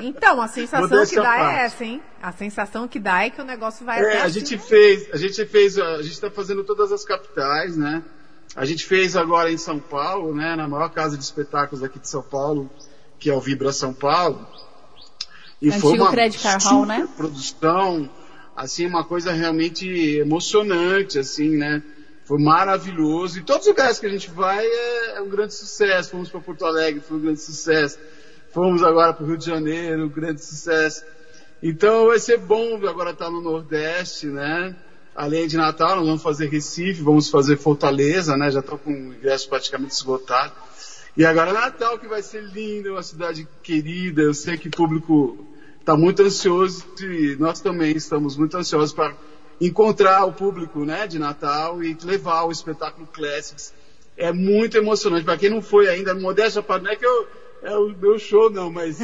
Então, 0.00 0.40
a 0.40 0.46
sensação 0.46 1.04
que 1.04 1.16
dá 1.16 1.34
é 1.34 1.38
parte. 1.38 1.56
é 1.56 1.64
essa, 1.64 1.84
hein? 1.84 2.02
A 2.22 2.30
sensação 2.30 2.86
que 2.86 3.00
dá 3.00 3.24
é 3.24 3.30
que 3.30 3.40
o 3.40 3.44
negócio 3.44 3.84
vai 3.84 4.00
é, 4.00 4.22
a 4.22 4.28
gente 4.28 4.56
fez, 4.56 5.12
a 5.12 5.16
gente 5.16 5.44
fez, 5.44 5.76
a 5.76 6.00
gente 6.00 6.12
está 6.12 6.30
fazendo 6.30 6.62
todas 6.62 6.92
as 6.92 7.04
capitais, 7.04 7.76
né? 7.76 8.02
A 8.54 8.64
gente 8.64 8.86
fez 8.86 9.16
agora 9.16 9.50
em 9.50 9.58
São 9.58 9.80
Paulo, 9.80 10.32
né? 10.32 10.54
Na 10.54 10.68
maior 10.68 10.88
casa 10.90 11.18
de 11.18 11.24
espetáculos 11.24 11.82
aqui 11.82 11.98
de 11.98 12.08
São 12.08 12.22
Paulo, 12.22 12.70
que 13.18 13.30
é 13.30 13.34
o 13.34 13.40
Vibra 13.40 13.72
São 13.72 13.92
Paulo. 13.92 14.46
E 15.60 15.68
Antigo 15.68 15.88
foi 15.88 15.98
uma 15.98 16.10
Credit 16.10 16.42
Car 16.42 16.62
Hall, 16.62 16.86
né? 16.86 17.08
produção, 17.16 18.08
assim, 18.56 18.86
uma 18.86 19.04
coisa 19.04 19.32
realmente 19.32 19.88
emocionante, 20.18 21.18
assim, 21.18 21.56
né? 21.56 21.82
Foi 22.24 22.38
maravilhoso. 22.38 23.38
E 23.38 23.42
todos 23.42 23.62
os 23.62 23.68
lugares 23.68 23.98
que 23.98 24.06
a 24.06 24.10
gente 24.10 24.30
vai 24.30 24.64
é, 24.64 25.16
é 25.16 25.20
um 25.20 25.28
grande 25.28 25.54
sucesso. 25.54 26.10
Fomos 26.10 26.28
para 26.28 26.40
Porto 26.40 26.64
Alegre, 26.64 27.00
foi 27.00 27.16
um 27.16 27.20
grande 27.20 27.40
sucesso. 27.40 27.98
Fomos 28.52 28.82
agora 28.82 29.12
para 29.12 29.24
o 29.24 29.26
Rio 29.26 29.38
de 29.38 29.46
Janeiro, 29.46 30.04
um 30.04 30.08
grande 30.08 30.44
sucesso. 30.44 31.04
Então 31.62 32.06
vai 32.06 32.18
ser 32.18 32.38
bom 32.38 32.76
agora 32.86 33.10
estar 33.10 33.30
no 33.30 33.40
Nordeste, 33.40 34.26
né? 34.26 34.76
Além 35.14 35.48
de 35.48 35.56
Natal, 35.56 35.96
nós 35.96 36.06
vamos 36.06 36.22
fazer 36.22 36.48
Recife, 36.48 37.02
vamos 37.02 37.28
fazer 37.28 37.56
Fortaleza, 37.56 38.36
né? 38.36 38.50
Já 38.50 38.60
estou 38.60 38.78
com 38.78 38.92
o 38.92 39.14
ingresso 39.14 39.48
praticamente 39.48 39.94
esgotado. 39.94 40.52
E 41.18 41.26
agora 41.26 41.52
Natal, 41.52 41.98
que 41.98 42.06
vai 42.06 42.22
ser 42.22 42.44
lindo, 42.44 42.92
uma 42.92 43.02
cidade 43.02 43.48
querida. 43.60 44.22
Eu 44.22 44.32
sei 44.32 44.56
que 44.56 44.68
o 44.68 44.70
público 44.70 45.36
está 45.80 45.96
muito 45.96 46.22
ansioso 46.22 46.86
e 47.00 47.34
nós 47.40 47.60
também 47.60 47.96
estamos 47.96 48.36
muito 48.36 48.56
ansiosos 48.56 48.92
para 48.92 49.16
encontrar 49.60 50.24
o 50.26 50.32
público 50.32 50.84
né, 50.84 51.08
de 51.08 51.18
Natal 51.18 51.82
e 51.82 51.98
levar 52.04 52.44
o 52.44 52.52
espetáculo 52.52 53.04
Classics. 53.08 53.74
É 54.16 54.30
muito 54.30 54.76
emocionante. 54.78 55.24
Para 55.24 55.36
quem 55.36 55.50
não 55.50 55.60
foi 55.60 55.88
ainda, 55.88 56.14
modéstia 56.14 56.62
para 56.62 56.80
não 56.80 56.92
é 56.92 56.94
que 56.94 57.04
eu, 57.04 57.26
é 57.64 57.76
o 57.76 57.88
meu 57.88 58.16
show, 58.16 58.48
não, 58.48 58.70
mas 58.70 59.00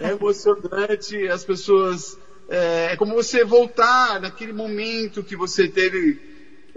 é 0.00 0.12
emocionante. 0.12 1.28
As 1.28 1.44
pessoas. 1.44 2.18
É, 2.48 2.92
é 2.92 2.96
como 2.96 3.12
você 3.12 3.44
voltar 3.44 4.18
naquele 4.22 4.54
momento 4.54 5.22
que 5.22 5.36
você 5.36 5.68
teve, 5.68 6.18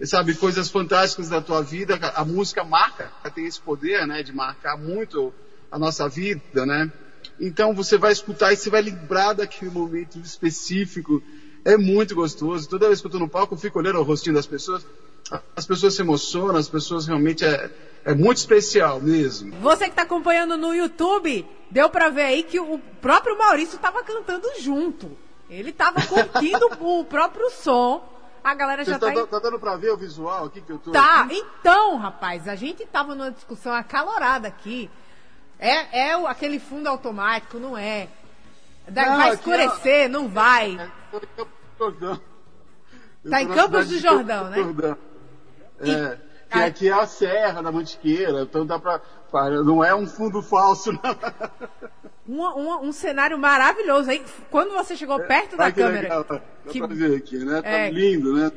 sabe, 0.04 0.36
coisas 0.36 0.70
fantásticas 0.70 1.30
da 1.30 1.42
tua 1.42 1.62
vida. 1.62 1.96
A 2.16 2.26
música 2.26 2.64
marca, 2.64 3.12
tem 3.34 3.46
esse 3.46 3.60
poder, 3.60 4.06
né, 4.08 4.24
de 4.24 4.34
marcar 4.34 4.78
muito 4.78 5.34
a 5.72 5.80
nossa 5.80 6.08
vida, 6.08 6.66
né? 6.66 6.92
Então 7.40 7.74
você 7.74 7.98
vai 7.98 8.12
escutar 8.12 8.54
e 8.54 8.58
você 8.58 8.70
vai 8.70 8.82
lembrar 8.82 9.34
daquele 9.34 9.72
momento 9.72 10.20
específico 10.20 11.22
é 11.66 11.76
muito 11.76 12.14
gostoso. 12.14 12.70
Toda 12.70 12.88
vez 12.88 13.02
que 13.02 13.08
eu 13.08 13.10
estou 13.10 13.20
no 13.20 13.28
palco, 13.28 13.56
eu 13.56 13.58
fico 13.58 13.80
olhando 13.80 14.00
o 14.00 14.04
rostinho 14.04 14.36
das 14.36 14.46
pessoas. 14.46 14.86
As 15.56 15.66
pessoas 15.66 15.96
se 15.96 16.02
emocionam, 16.02 16.56
as 16.56 16.70
pessoas 16.70 17.08
realmente 17.08 17.44
é, 17.44 17.72
é 18.06 18.14
muito 18.14 18.38
especial 18.38 19.02
mesmo. 19.02 19.52
Você 19.60 19.86
que 19.86 19.90
está 19.90 20.04
acompanhando 20.04 20.56
no 20.56 20.74
YouTube, 20.74 21.44
deu 21.72 21.90
para 21.90 22.10
ver 22.10 22.22
aí 22.22 22.44
que 22.44 22.60
o 22.60 22.78
próprio 23.02 23.36
Maurício 23.36 23.78
estava 23.78 24.04
cantando 24.04 24.48
junto. 24.60 25.18
Ele 25.50 25.72
estava 25.72 26.00
curtindo 26.06 26.70
o 26.80 27.04
próprio 27.04 27.50
som. 27.50 28.15
A 28.46 28.54
galera 28.54 28.86
já 28.86 29.00
tá. 29.00 29.12
Tá, 29.12 29.26
tá 29.26 29.40
dando 29.40 29.60
pra 29.60 29.76
ver 29.76 29.90
o 29.90 29.98
visual 29.98 30.46
aqui 30.46 30.62
que 30.62 30.72
eu 30.72 30.78
tô. 30.78 30.92
Tá, 30.92 31.22
aqui? 31.22 31.36
então, 31.36 31.98
rapaz, 31.98 32.48
a 32.48 32.54
gente 32.54 32.86
tava 32.86 33.16
numa 33.16 33.32
discussão 33.32 33.74
acalorada 33.74 34.48
aqui. 34.48 34.88
É, 35.58 36.10
é 36.10 36.14
aquele 36.28 36.60
fundo 36.60 36.88
automático, 36.88 37.58
não 37.58 37.76
é? 37.76 38.08
Não, 38.88 39.18
vai 39.18 39.34
escurecer, 39.34 40.08
não 40.08 40.30
vai. 40.30 40.78
É, 40.78 40.92
Jordão. 41.80 42.22
Tá 43.28 43.42
em 43.42 43.48
Campos 43.48 43.88
do 43.88 43.98
Jordão, 43.98 44.50
né? 44.52 44.58
Jordão. 44.58 44.98
É, 45.80 46.20
que 46.50 46.60
aqui 46.60 46.90
é 46.90 46.94
a 46.94 47.08
Serra 47.08 47.62
da 47.62 47.72
Mantiqueira, 47.72 48.42
então 48.42 48.66
dá 48.66 48.80
pra. 48.80 49.02
Não 49.64 49.84
é 49.84 49.94
um 49.94 50.08
fundo 50.08 50.42
falso, 50.42 50.92
não. 50.92 51.02
Um, 52.28 52.42
um, 52.42 52.88
um 52.88 52.92
cenário 52.92 53.38
maravilhoso. 53.38 54.10
Aí, 54.10 54.24
quando 54.50 54.72
você 54.72 54.96
chegou 54.96 55.20
perto 55.20 55.56
da 55.56 55.72
câmera. 55.72 56.02
Legal. 56.02 56.24
Dá 56.24 56.42
que, 56.72 56.80
pra 56.80 56.88
ver 56.88 57.18
aqui, 57.18 57.38
né? 57.38 57.62
Tá 57.62 57.70
é, 57.70 57.92
lindo, 57.92 58.34
né? 58.34 58.52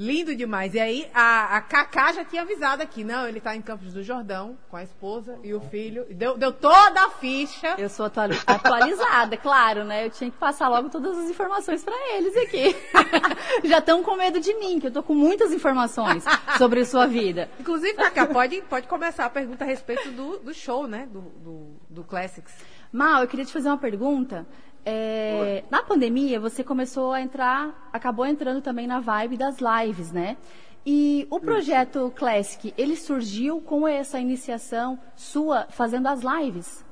Lindo 0.00 0.34
demais. 0.34 0.72
E 0.72 0.80
aí 0.80 1.10
a, 1.12 1.58
a 1.58 1.60
Cacá 1.60 2.10
já 2.10 2.24
tinha 2.24 2.40
avisado 2.40 2.82
aqui, 2.82 3.04
não, 3.04 3.28
ele 3.28 3.38
tá 3.38 3.54
em 3.54 3.60
Campos 3.60 3.92
do 3.92 4.02
Jordão 4.02 4.56
com 4.70 4.78
a 4.78 4.82
esposa 4.82 5.38
e 5.44 5.52
o 5.52 5.60
filho. 5.60 6.06
Deu, 6.08 6.38
deu 6.38 6.50
toda 6.54 7.04
a 7.04 7.10
ficha. 7.10 7.74
Eu 7.76 7.90
sou 7.90 8.06
atualizada, 8.06 9.36
claro, 9.36 9.84
né? 9.84 10.06
Eu 10.06 10.10
tinha 10.10 10.30
que 10.30 10.38
passar 10.38 10.68
logo 10.68 10.88
todas 10.88 11.18
as 11.18 11.28
informações 11.28 11.84
para 11.84 11.94
eles 12.16 12.34
aqui. 12.34 12.74
já 13.68 13.76
estão 13.76 14.02
com 14.02 14.16
medo 14.16 14.40
de 14.40 14.54
mim, 14.54 14.80
que 14.80 14.86
eu 14.86 14.90
tô 14.90 15.02
com 15.02 15.12
muitas 15.12 15.52
informações 15.52 16.24
sobre 16.56 16.80
a 16.80 16.86
sua 16.86 17.06
vida. 17.06 17.50
Inclusive, 17.60 17.92
Cacá, 17.92 18.26
pode, 18.26 18.62
pode 18.62 18.88
começar 18.88 19.26
a 19.26 19.30
pergunta 19.30 19.64
a 19.64 19.66
respeito 19.66 20.10
do, 20.12 20.38
do 20.38 20.54
show, 20.54 20.86
né? 20.86 21.10
Do, 21.12 21.20
do, 21.20 21.76
do 21.90 22.04
Classics. 22.04 22.54
Mal, 22.90 23.20
eu 23.20 23.28
queria 23.28 23.44
te 23.44 23.52
fazer 23.52 23.68
uma 23.68 23.76
pergunta. 23.76 24.46
É, 24.84 25.64
na 25.70 25.82
pandemia, 25.82 26.40
você 26.40 26.64
começou 26.64 27.12
a 27.12 27.20
entrar, 27.20 27.88
acabou 27.92 28.24
entrando 28.26 28.62
também 28.62 28.86
na 28.86 29.00
vibe 29.00 29.36
das 29.36 29.56
lives, 29.58 30.10
né? 30.10 30.36
E 30.84 31.26
o 31.30 31.38
projeto 31.38 32.10
Classic, 32.16 32.72
ele 32.76 32.96
surgiu 32.96 33.60
com 33.60 33.86
essa 33.86 34.18
iniciação 34.18 34.98
sua 35.14 35.66
fazendo 35.70 36.08
as 36.08 36.20
lives? 36.22 36.84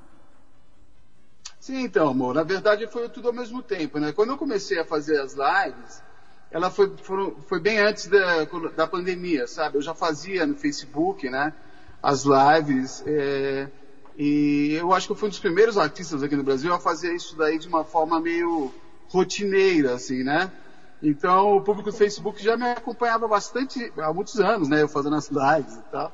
Sim, 1.59 1.83
então, 1.83 2.09
amor. 2.09 2.35
Na 2.35 2.43
verdade, 2.43 2.87
foi 2.87 3.09
tudo 3.09 3.29
ao 3.29 3.35
mesmo 3.35 3.63
tempo, 3.63 3.99
né? 3.99 4.13
Quando 4.13 4.31
eu 4.31 4.39
comecei 4.39 4.79
a 4.79 4.85
fazer 4.85 5.21
as 5.21 5.35
lives, 5.35 6.03
ela 6.51 6.71
foi, 6.71 6.95
foi, 7.03 7.35
foi 7.47 7.61
bem 7.61 7.79
antes 7.79 8.07
da, 8.07 8.45
da 8.77 8.87
pandemia, 8.87 9.47
sabe? 9.47 9.79
Eu 9.79 9.83
já 9.83 9.95
fazia 9.95 10.47
no 10.47 10.55
Facebook, 10.55 11.29
né? 11.31 11.55
As 12.03 12.25
lives. 12.25 13.03
É, 13.07 13.69
e 14.19 14.73
eu 14.73 14.93
acho 14.93 15.07
que 15.07 15.13
eu 15.13 15.17
fui 15.17 15.29
um 15.29 15.31
dos 15.31 15.39
primeiros 15.39 15.79
artistas 15.79 16.25
aqui 16.25 16.35
no 16.35 16.43
Brasil 16.43 16.75
a 16.75 16.81
fazer 16.81 17.15
isso 17.15 17.37
daí 17.37 17.57
de 17.57 17.69
uma 17.69 17.85
forma 17.85 18.21
meio 18.21 18.75
rotineira, 19.07 19.95
assim, 19.95 20.25
né? 20.25 20.51
Então, 21.01 21.57
o 21.57 21.61
público 21.61 21.93
do 21.93 21.97
Facebook 21.97 22.43
já 22.43 22.57
me 22.57 22.69
acompanhava 22.69 23.29
bastante, 23.29 23.93
há 23.97 24.13
muitos 24.13 24.41
anos, 24.41 24.69
né? 24.69 24.83
Eu 24.83 24.89
fazendo 24.89 25.15
as 25.15 25.31
lives 25.31 25.77
e 25.77 25.83
tal. 25.93 26.13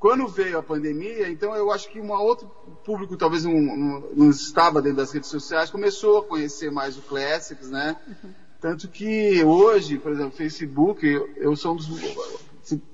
Quando 0.00 0.26
veio 0.26 0.58
a 0.58 0.62
pandemia, 0.62 1.28
então 1.28 1.54
eu 1.54 1.70
acho 1.70 1.88
que 1.88 2.00
um 2.00 2.10
outro 2.10 2.48
público, 2.84 3.16
talvez 3.16 3.44
não, 3.44 3.54
não, 3.54 4.00
não, 4.14 4.30
estava 4.30 4.82
dentro 4.82 4.98
das 4.98 5.12
redes 5.12 5.30
sociais, 5.30 5.70
começou 5.70 6.18
a 6.18 6.24
conhecer 6.24 6.72
mais 6.72 6.98
o 6.98 7.02
Classics, 7.02 7.70
né? 7.70 7.96
Uhum. 8.08 8.30
Tanto 8.60 8.88
que 8.88 9.44
hoje, 9.44 9.98
por 9.98 10.10
exemplo, 10.10 10.32
Facebook, 10.32 11.06
eu, 11.06 11.30
eu 11.36 11.54
sou 11.54 11.74
um 11.74 11.76
dos, 11.76 11.88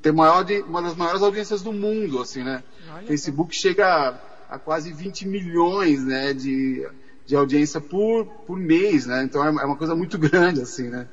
tem 0.02 0.12
maior 0.12 0.44
de, 0.44 0.61
uma 0.61 0.82
das 0.82 0.94
maiores 0.94 1.23
audiências 1.23 1.62
do 1.62 1.73
mundo, 1.73 2.21
assim, 2.21 2.44
né? 2.44 2.62
Olha 2.92 3.06
Facebook 3.06 3.54
chega 3.54 4.21
a 4.52 4.59
quase 4.59 4.92
20 4.92 5.26
milhões 5.26 6.04
né, 6.04 6.35
de, 6.35 6.87
de 7.25 7.35
audiência 7.35 7.80
por, 7.80 8.26
por 8.47 8.59
mês, 8.59 9.06
né? 9.06 9.23
Então 9.25 9.42
é, 9.42 9.49
é 9.49 9.64
uma 9.64 9.76
coisa 9.76 9.94
muito 9.94 10.18
grande, 10.21 10.61
assim, 10.61 10.90
né? 10.90 11.09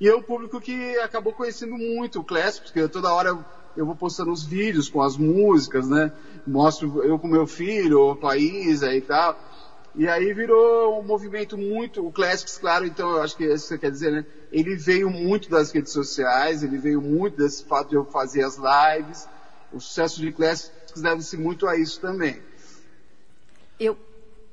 E 0.00 0.08
é 0.08 0.14
um 0.14 0.22
público 0.22 0.60
que 0.60 0.96
acabou 0.98 1.32
conhecendo 1.32 1.76
muito 1.76 2.20
o 2.20 2.24
Classic, 2.24 2.64
porque 2.64 2.86
toda 2.86 3.12
hora 3.12 3.36
eu, 3.76 3.84
vou 3.84 3.96
postando 3.96 4.30
os 4.30 4.44
vídeos 4.44 4.88
com 4.88 5.02
as 5.02 5.16
músicas, 5.16 5.88
né? 5.88 6.12
Mostro 6.46 7.02
eu 7.02 7.18
com 7.18 7.26
meu 7.26 7.48
filho, 7.48 8.10
o 8.10 8.16
país 8.16 8.82
e 8.82 9.00
tal. 9.00 9.36
E 9.96 10.06
aí 10.06 10.32
virou 10.32 11.00
um 11.00 11.02
movimento 11.02 11.58
muito, 11.58 12.04
o 12.04 12.12
Classics, 12.12 12.58
claro, 12.58 12.86
então 12.86 13.10
eu 13.10 13.22
acho 13.22 13.36
que 13.36 13.44
isso 13.44 13.64
que 13.64 13.68
você 13.68 13.78
quer 13.78 13.90
dizer, 13.90 14.12
né? 14.12 14.24
Ele 14.52 14.76
veio 14.76 15.10
muito 15.10 15.50
das 15.50 15.72
redes 15.72 15.92
sociais, 15.92 16.62
ele 16.62 16.78
veio 16.78 17.00
muito 17.00 17.36
desse 17.36 17.64
fato 17.64 17.88
de 17.88 17.96
eu 17.96 18.04
fazer 18.04 18.44
as 18.44 18.56
lives. 18.56 19.26
O 19.72 19.80
sucesso 19.80 20.20
de 20.20 20.30
Classics 20.30 21.00
deve-se 21.00 21.36
muito 21.36 21.66
a 21.66 21.76
isso 21.76 22.00
também. 22.00 22.40
Eu 23.78 23.98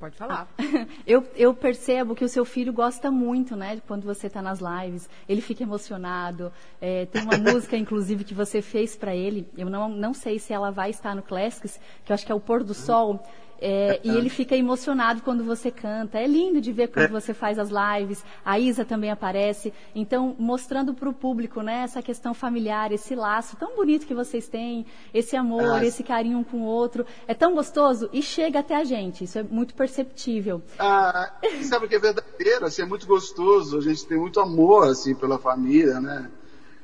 Pode 0.01 0.17
falar. 0.17 0.47
eu, 1.05 1.23
eu 1.35 1.53
percebo 1.53 2.15
que 2.15 2.25
o 2.25 2.27
seu 2.27 2.43
filho 2.43 2.73
gosta 2.73 3.11
muito, 3.11 3.55
né? 3.55 3.75
De 3.75 3.81
quando 3.81 4.03
você 4.03 4.25
está 4.25 4.41
nas 4.41 4.59
lives. 4.59 5.07
Ele 5.29 5.41
fica 5.41 5.61
emocionado. 5.61 6.51
É, 6.81 7.05
tem 7.05 7.21
uma 7.21 7.37
música, 7.53 7.77
inclusive, 7.77 8.23
que 8.23 8.33
você 8.33 8.63
fez 8.63 8.95
para 8.95 9.15
ele. 9.15 9.47
Eu 9.55 9.69
não, 9.69 9.87
não 9.89 10.11
sei 10.11 10.39
se 10.39 10.51
ela 10.51 10.71
vai 10.71 10.89
estar 10.89 11.15
no 11.15 11.21
Classics, 11.21 11.79
que 12.03 12.11
eu 12.11 12.15
acho 12.15 12.25
que 12.25 12.31
é 12.31 12.35
o 12.35 12.39
Pôr 12.39 12.63
do 12.63 12.73
Sol. 12.73 13.23
É, 13.61 13.99
e 14.03 14.09
ele 14.09 14.27
fica 14.29 14.55
emocionado 14.55 15.21
quando 15.21 15.43
você 15.43 15.69
canta. 15.69 16.17
É 16.17 16.25
lindo 16.25 16.59
de 16.59 16.71
ver 16.71 16.87
quando 16.87 17.11
você 17.11 17.31
faz 17.31 17.59
as 17.59 17.69
lives. 17.69 18.23
A 18.43 18.59
Isa 18.59 18.83
também 18.83 19.11
aparece. 19.11 19.71
Então, 19.93 20.35
mostrando 20.39 20.95
para 20.95 21.07
o 21.07 21.13
público 21.13 21.61
né, 21.61 21.83
essa 21.83 22.01
questão 22.01 22.33
familiar, 22.33 22.91
esse 22.91 23.13
laço 23.13 23.55
tão 23.57 23.75
bonito 23.75 24.07
que 24.07 24.15
vocês 24.15 24.47
têm, 24.47 24.85
esse 25.13 25.35
amor, 25.35 25.75
Ah, 25.75 25.85
esse 25.85 26.03
carinho 26.03 26.39
um 26.39 26.43
com 26.43 26.57
o 26.57 26.65
outro. 26.65 27.05
É 27.27 27.35
tão 27.35 27.53
gostoso 27.53 28.09
e 28.11 28.21
chega 28.21 28.59
até 28.59 28.75
a 28.75 28.83
gente. 28.83 29.25
Isso 29.25 29.37
é 29.37 29.43
muito 29.43 29.75
perceptível. 29.75 30.61
Ah, 30.79 31.31
sabe 31.61 31.85
o 31.85 31.89
que 31.89 31.95
é 31.95 31.99
verdadeiro? 31.99 32.65
Assim, 32.65 32.81
é 32.81 32.85
muito 32.85 33.05
gostoso. 33.05 33.77
A 33.77 33.81
gente 33.81 34.05
tem 34.07 34.17
muito 34.17 34.39
amor 34.39 34.87
assim 34.87 35.13
pela 35.13 35.37
família, 35.37 35.99
né? 35.99 36.31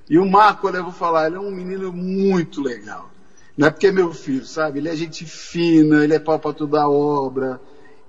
E 0.10 0.20
o 0.20 0.26
Marco, 0.26 0.68
olha, 0.68 0.78
eu 0.78 0.84
vou 0.84 0.94
falar, 0.94 1.28
ele 1.28 1.36
é 1.38 1.40
um 1.40 1.52
menino 1.52 1.92
muito 1.92 2.62
legal. 2.62 3.10
Não 3.58 3.68
é 3.68 3.72
porque 3.72 3.88
é 3.88 3.92
meu 3.92 4.14
filho, 4.14 4.46
sabe? 4.46 4.80
Ele 4.80 4.90
é 4.90 4.96
gente 4.96 5.26
fina, 5.26 6.04
ele 6.04 6.14
é 6.14 6.20
pau 6.20 6.40
pra 6.40 6.54
toda 6.54 6.88
obra. 6.88 7.60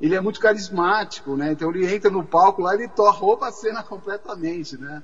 Ele 0.00 0.14
é 0.14 0.21
muito 0.21 0.38
carismático, 0.38 1.37
né? 1.37 1.52
Então 1.52 1.71
ele 1.71 1.87
entra 1.93 2.11
no 2.11 2.25
palco 2.25 2.62
lá 2.62 2.73
e 2.75 2.78
ele 2.78 2.88
to- 2.88 3.38
a 3.40 3.50
cena 3.52 3.83
completamente, 3.83 4.76
né? 4.78 5.02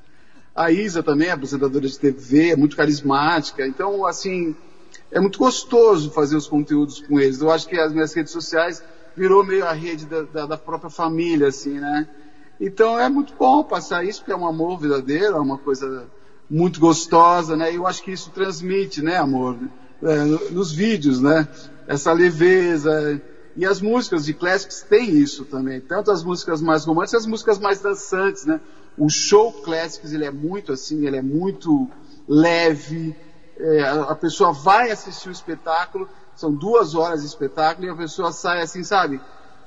A 0.55 0.71
Isa 0.71 1.03
também, 1.03 1.31
apresentadora 1.31 1.89
de 1.89 1.99
TV, 1.99 2.51
é 2.53 2.57
muito 2.57 2.77
carismática. 2.77 3.67
Então, 3.67 4.07
assim, 4.07 4.57
é 5.11 5.21
muito 5.21 5.39
gostoso 5.39 6.11
fazer 6.11 6.37
os 6.37 6.49
conteúdos 6.49 7.01
com 7.01 7.21
eles. 7.21 7.41
Eu 7.41 7.51
acho 7.51 7.67
que 7.69 7.79
as 7.79 7.93
minhas 7.93 8.15
redes 8.15 8.33
sociais 8.33 8.85
virou 9.17 9.45
meio 9.45 9.67
a 9.67 9.73
rede 9.73 10.07
da, 10.07 10.23
da- 10.25 10.47
da 10.47 10.59
própria 10.59 10.91
família, 10.91 11.49
assim, 11.49 11.81
né? 11.81 12.09
Então 12.61 12.99
é 12.99 13.09
muito 13.09 13.35
bom 13.39 13.65
passar 13.65 14.05
isso, 14.05 14.21
porque 14.21 14.33
é 14.33 14.37
um 14.37 14.47
amor 14.47 14.79
verdadeiro, 14.79 15.37
é 15.37 15.41
uma 15.41 15.59
coisa 15.59 16.11
muito 16.51 16.81
gostosa, 16.81 17.57
né? 17.57 17.75
Eu 17.77 17.87
acho 17.87 18.03
que 18.03 18.13
isso 18.13 18.31
transmite, 18.31 19.03
né, 19.03 19.17
amor? 19.19 19.59
É, 20.03 20.17
no- 20.25 20.51
nos 20.51 20.73
vídeos, 20.73 21.21
né? 21.21 21.49
Essa 21.87 22.13
leveza. 22.13 23.21
E 23.57 23.65
as 23.65 23.81
músicas 23.81 24.25
de 24.25 24.35
classics 24.35 24.83
têm 24.83 25.11
isso 25.11 25.45
também. 25.45 25.81
Tanto 25.81 26.11
as 26.11 26.25
músicas 26.25 26.61
mais 26.61 26.85
românticas, 26.85 27.23
as 27.23 27.27
músicas 27.27 27.59
mais 27.59 27.81
dançantes, 27.81 28.45
né? 28.45 28.61
O 28.99 29.09
show 29.09 29.53
classics, 29.53 30.13
ele 30.13 30.25
é 30.25 30.31
muito 30.31 30.73
assim, 30.73 31.07
ele 31.07 31.17
é 31.17 31.23
muito 31.23 31.89
leve. 32.29 33.15
É, 33.57 33.83
a, 33.83 34.15
pessoa 34.17 34.53
vai 34.53 34.91
assistir 34.91 35.29
o 35.29 35.33
espetáculo, 35.33 36.09
são 36.35 36.53
duas 36.53 36.97
horas 36.97 37.21
de 37.21 37.29
espetáculo, 37.29 37.87
e 37.87 37.91
a 37.91 37.95
pessoa 37.95 38.33
sai 38.33 38.63
assim, 38.63 38.83
sabe? 38.83 39.21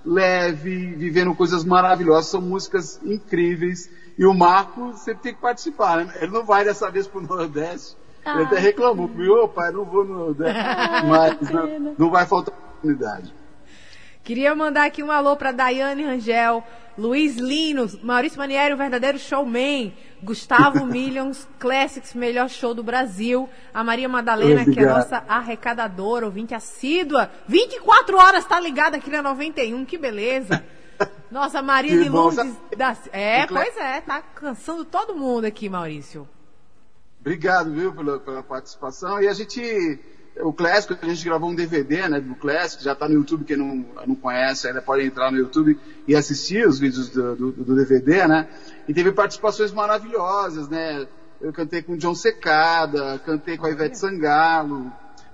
Leve, 0.05 0.93
vivendo 0.95 1.33
coisas 1.33 1.63
maravilhosas, 1.63 2.29
são 2.29 2.41
músicas 2.41 2.99
incríveis. 3.03 3.89
E 4.17 4.25
o 4.25 4.33
Marco 4.33 4.93
sempre 4.97 5.23
tem 5.23 5.33
que 5.33 5.41
participar, 5.41 6.05
né? 6.05 6.13
Ele 6.21 6.31
não 6.31 6.43
vai 6.45 6.65
dessa 6.65 6.89
vez 6.91 7.07
pro 7.07 7.21
Nordeste. 7.21 7.95
Ele 8.35 8.43
até 8.43 8.59
reclamou 8.59 9.07
comigo, 9.07 9.33
ô 9.35 9.47
pai, 9.47 9.71
não 9.71 9.85
vou 9.85 10.05
no 10.05 10.17
Nordeste. 10.17 10.59
Mas 11.07 11.49
não, 11.49 11.95
não 11.97 12.09
vai 12.09 12.25
faltar 12.25 12.53
oportunidade. 12.53 13.33
Queria 14.23 14.53
mandar 14.53 14.85
aqui 14.85 15.01
um 15.01 15.09
alô 15.09 15.37
para 15.37 15.53
Daiane 15.53 16.03
Rangel, 16.03 16.61
Luiz 16.97 17.37
Lino, 17.37 17.87
Maurício 18.03 18.37
Manieri, 18.37 18.73
o 18.73 18.77
verdadeiro 18.77 19.17
showman, 19.17 19.93
Gustavo 20.21 20.83
Millions, 20.85 21.47
Classics, 21.57 22.13
melhor 22.13 22.49
show 22.49 22.73
do 22.73 22.83
Brasil, 22.83 23.47
a 23.73 23.83
Maria 23.83 24.09
Madalena, 24.09 24.65
que 24.65 24.71
é 24.71 24.73
Obrigado. 24.73 24.97
nossa 24.97 25.23
arrecadadora, 25.29 26.25
ouvinte 26.25 26.53
assídua, 26.53 27.31
24 27.47 28.17
horas 28.17 28.43
tá 28.43 28.59
ligada 28.59 28.97
aqui 28.97 29.09
na 29.09 29.21
91, 29.21 29.85
que 29.85 29.97
beleza. 29.97 30.61
Nossa, 31.29 31.61
Maria. 31.61 32.09
Lourdes 32.09 32.55
da... 32.75 32.97
É, 33.11 33.45
pois 33.45 33.77
é, 33.77 34.01
tá 34.01 34.21
cansando 34.21 34.83
todo 34.83 35.13
mundo 35.13 35.45
aqui, 35.45 35.69
Maurício. 35.69 36.27
Obrigado, 37.19 37.71
viu, 37.71 37.93
pela, 37.93 38.19
pela 38.19 38.43
participação. 38.43 39.21
E 39.21 39.27
a 39.27 39.33
gente, 39.33 39.99
o 40.39 40.53
Clássico, 40.53 40.95
a 41.01 41.05
gente 41.05 41.25
gravou 41.25 41.49
um 41.49 41.55
DVD, 41.55 42.07
né, 42.07 42.19
do 42.19 42.35
Clássico, 42.35 42.83
já 42.83 42.93
está 42.93 43.07
no 43.07 43.15
YouTube, 43.15 43.45
quem 43.45 43.57
não, 43.57 43.85
não 44.05 44.15
conhece 44.15 44.67
ainda 44.67 44.81
pode 44.81 45.03
entrar 45.03 45.31
no 45.31 45.37
YouTube 45.37 45.77
e 46.07 46.15
assistir 46.15 46.67
os 46.67 46.79
vídeos 46.79 47.09
do, 47.09 47.35
do, 47.35 47.51
do 47.51 47.75
DVD, 47.75 48.27
né, 48.27 48.47
e 48.87 48.93
teve 48.93 49.11
participações 49.11 49.71
maravilhosas, 49.71 50.69
né, 50.69 51.07
eu 51.41 51.51
cantei 51.51 51.81
com 51.81 51.93
o 51.93 51.97
John 51.97 52.15
Secada, 52.15 53.19
cantei 53.19 53.57
com 53.57 53.65
a 53.65 53.71
Ivete 53.71 53.97
Sangalo, 53.97 54.91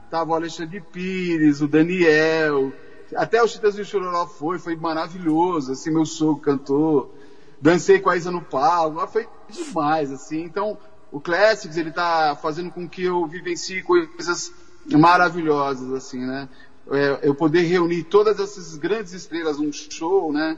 tava 0.09 0.31
o 0.31 0.35
Alexandre 0.35 0.81
Pires, 0.81 1.61
o 1.61 1.67
Daniel, 1.67 2.73
até 3.15 3.41
o 3.41 3.47
Chitas 3.47 3.75
do 3.75 3.85
Chororó 3.85 4.25
foi, 4.25 4.57
foi 4.57 4.75
maravilhoso, 4.75 5.71
assim, 5.71 5.91
meu 5.91 6.05
sogro 6.05 6.41
cantou, 6.41 7.13
dancei 7.61 7.99
com 7.99 8.09
a 8.09 8.17
Isa 8.17 8.31
no 8.31 8.41
palco, 8.41 9.05
foi 9.07 9.27
demais, 9.49 10.11
assim, 10.11 10.43
então 10.43 10.77
o 11.13 11.19
Classics, 11.21 11.77
ele 11.77 11.91
tá 11.91 12.35
fazendo 12.41 12.71
com 12.71 12.89
que 12.89 13.03
eu 13.03 13.25
vivencie 13.27 13.81
coisas 13.83 14.51
maravilhosas, 14.91 15.91
assim, 15.93 16.19
né, 16.25 16.47
É, 16.91 17.19
eu 17.29 17.33
poder 17.33 17.61
reunir 17.61 18.03
todas 18.03 18.37
essas 18.39 18.75
grandes 18.75 19.13
estrelas 19.13 19.57
num 19.57 19.71
show, 19.71 20.33
né, 20.33 20.57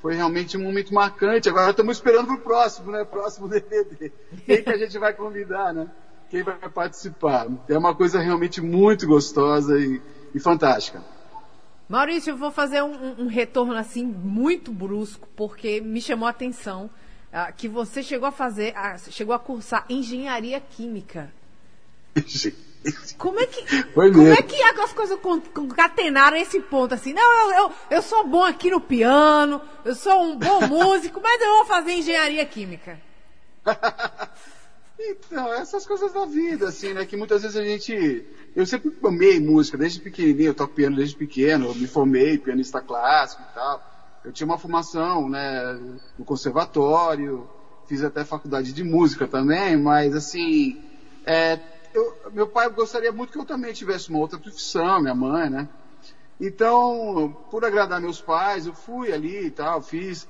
foi 0.00 0.14
realmente 0.14 0.56
um 0.56 0.62
momento 0.62 0.94
marcante, 0.94 1.48
agora 1.48 1.70
estamos 1.70 1.96
esperando 1.96 2.26
pro 2.28 2.38
próximo, 2.38 2.92
né, 2.92 3.04
próximo 3.04 3.48
DVD, 3.50 4.12
quem 4.46 4.62
que 4.62 4.70
a 4.70 4.76
gente 4.76 4.96
vai 4.98 5.12
convidar, 5.12 5.72
né, 5.74 5.88
quem 6.30 6.42
vai 6.44 6.56
participar, 6.68 7.48
é 7.68 7.76
uma 7.76 7.94
coisa 7.94 8.20
realmente 8.20 8.60
muito 8.60 9.06
gostosa 9.06 9.76
e, 9.80 10.00
e 10.34 10.38
fantástica. 10.38 11.02
Maurício, 11.88 12.30
eu 12.30 12.36
vou 12.36 12.50
fazer 12.50 12.82
um, 12.82 13.24
um- 13.24 13.26
retorno 13.26 13.74
assim 13.76 14.04
muito 14.06 14.72
brusco, 14.72 15.28
porque 15.36 15.80
me 15.80 16.00
chamou 16.00 16.26
a 16.26 16.30
atenção 16.30 16.88
ah, 17.34 17.52
que 17.52 17.68
você 17.68 18.02
chegou 18.02 18.28
a 18.28 18.32
fazer, 18.32 18.72
ah, 18.76 18.96
chegou 18.96 19.34
a 19.34 19.38
cursar 19.38 19.84
engenharia 19.90 20.60
química. 20.60 21.30
Como 23.18 23.40
é 23.40 23.46
que, 23.46 23.82
como 23.92 24.28
é 24.28 24.42
que 24.42 24.62
as 24.62 24.92
coisas 24.92 25.18
con- 25.18 25.40
concatenaram 25.40 26.36
esse 26.36 26.60
ponto 26.60 26.94
assim? 26.94 27.12
Não, 27.12 27.22
eu, 27.22 27.50
eu, 27.64 27.72
eu 27.90 28.02
sou 28.02 28.26
bom 28.28 28.44
aqui 28.44 28.70
no 28.70 28.80
piano, 28.80 29.60
eu 29.84 29.94
sou 29.94 30.22
um 30.22 30.36
bom 30.36 30.60
músico, 30.68 31.20
mas 31.20 31.40
eu 31.40 31.48
vou 31.56 31.64
fazer 31.66 31.92
engenharia 31.92 32.44
química. 32.46 32.98
Então, 34.96 35.52
essas 35.52 35.84
coisas 35.84 36.12
da 36.12 36.24
vida, 36.24 36.68
assim, 36.68 36.94
né? 36.94 37.04
Que 37.04 37.16
muitas 37.16 37.42
vezes 37.42 37.56
a 37.56 37.64
gente. 37.64 38.24
Eu 38.54 38.64
sempre 38.64 38.96
amei 39.04 39.40
música, 39.40 39.76
desde 39.76 40.00
pequenininho, 40.00 40.50
eu 40.50 40.54
toco 40.54 40.72
piano 40.72 40.96
desde 40.96 41.16
pequeno, 41.16 41.66
eu 41.66 41.74
me 41.74 41.86
formei 41.88 42.38
pianista 42.38 42.80
clássico 42.80 43.42
e 43.42 43.54
tal. 43.54 43.93
Eu 44.24 44.32
tinha 44.32 44.46
uma 44.46 44.58
formação, 44.58 45.28
né, 45.28 45.74
no 46.18 46.24
conservatório, 46.24 47.48
fiz 47.86 48.02
até 48.02 48.24
faculdade 48.24 48.72
de 48.72 48.82
música 48.82 49.26
também, 49.28 49.76
mas 49.76 50.14
assim. 50.14 50.74
é, 51.26 51.58
eu- 51.94 52.32
meu 52.32 52.46
pai 52.46 52.68
gostaria 52.70 53.12
muito 53.12 53.32
que 53.32 53.38
eu 53.38 53.44
também 53.46 53.72
tivesse 53.72 54.10
uma 54.10 54.18
outra 54.18 54.38
profissão, 54.38 55.00
minha 55.00 55.14
mãe, 55.14 55.48
né? 55.50 55.68
Então, 56.40 57.34
por 57.50 57.64
agradar 57.64 58.00
meus 58.00 58.20
pais, 58.20 58.66
eu 58.66 58.74
fui 58.74 59.12
ali 59.12 59.46
e 59.46 59.50
tal, 59.50 59.80
fiz. 59.82 60.26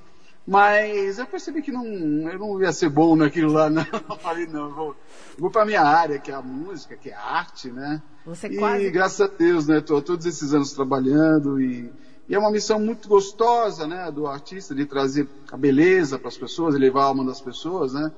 Mas 0.47 1.19
eu 1.19 1.27
percebi 1.27 1.63
que 1.63 1.73
não, 1.73 1.85
eu 1.85 2.39
não 2.39 2.61
ia 2.61 2.71
ser 2.73 2.91
bom 2.91 3.17
naquilo 3.17 3.53
lá, 3.53 3.71
não. 3.71 3.83
Eu 4.11 4.17
falei, 4.19 4.47
não, 4.47 4.69
eu 4.69 4.75
vou, 4.75 4.97
vou 5.39 5.51
para 5.51 5.65
minha 5.65 5.81
área, 5.83 6.19
que 6.21 6.31
é 6.31 6.35
a 6.35 6.43
música, 6.43 6.97
que 6.99 7.09
é 7.09 7.15
a 7.15 7.21
arte, 7.23 7.73
né? 7.73 8.03
Você 8.27 8.49
e 8.49 8.57
quase- 8.57 8.91
graças 8.91 9.21
a 9.23 9.27
Deus, 9.39 9.67
né? 9.67 9.81
Tô 9.81 10.03
todos 10.03 10.27
esses 10.27 10.53
anos 10.53 10.73
trabalhando 10.73 11.59
e, 11.61 11.91
e 12.29 12.35
é 12.35 12.39
uma 12.39 12.51
missão 12.51 12.81
muito 12.81 13.09
gostosa, 13.09 13.87
né? 13.87 14.11
Do 14.11 14.27
artista 14.27 14.75
de 14.75 14.87
trazer 14.87 15.29
a 15.53 15.57
beleza 15.57 16.19
para 16.19 16.29
as 16.29 16.37
pessoas, 16.37 16.75
elevar 16.75 17.05
a 17.05 17.07
alma 17.09 17.25
das 17.25 17.41
pessoas, 17.41 17.93
né? 17.93 18.11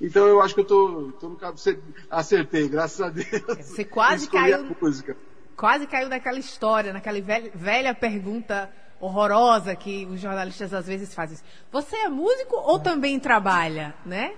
Então 0.00 0.26
eu 0.26 0.40
acho 0.40 0.54
que 0.54 0.60
eu 0.60 0.64
tô, 0.64 1.12
tô 1.18 1.28
no 1.28 1.36
caminho, 1.36 1.58
acertei, 2.08 2.68
graças 2.68 3.00
a 3.00 3.08
Deus. 3.10 3.28
Você 3.60 3.84
quase 3.84 4.28
caiu-. 4.28 4.76
Quase 5.56 5.86
caiu 5.88 6.08
naquela 6.08 6.38
história, 6.38 6.92
naquela 6.92 7.20
velha, 7.20 7.50
velha 7.52 7.94
pergunta 7.94 8.70
horrorosa 9.00 9.74
que 9.74 10.06
os 10.06 10.20
jornalistas 10.20 10.72
às 10.72 10.86
vezes 10.86 11.12
fazem. 11.12 11.38
Você 11.72 11.96
é 11.96 12.08
músico 12.08 12.56
ou 12.56 12.78
também 12.78 13.18
trabalha, 13.18 13.92
né? 14.06 14.34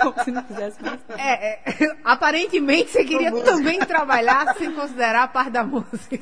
Como 0.00 0.24
se 0.24 0.30
não 0.32 0.42
fizesse 0.42 0.82
mais. 0.82 0.98
É, 1.16 1.60
é, 1.60 1.96
aparentemente 2.02 2.90
você 2.90 3.04
queria 3.04 3.30
também 3.44 3.78
trabalhar 3.78 4.56
sem 4.56 4.72
considerar 4.72 5.24
a 5.24 5.28
parte 5.28 5.50
da 5.50 5.62
música. 5.62 6.18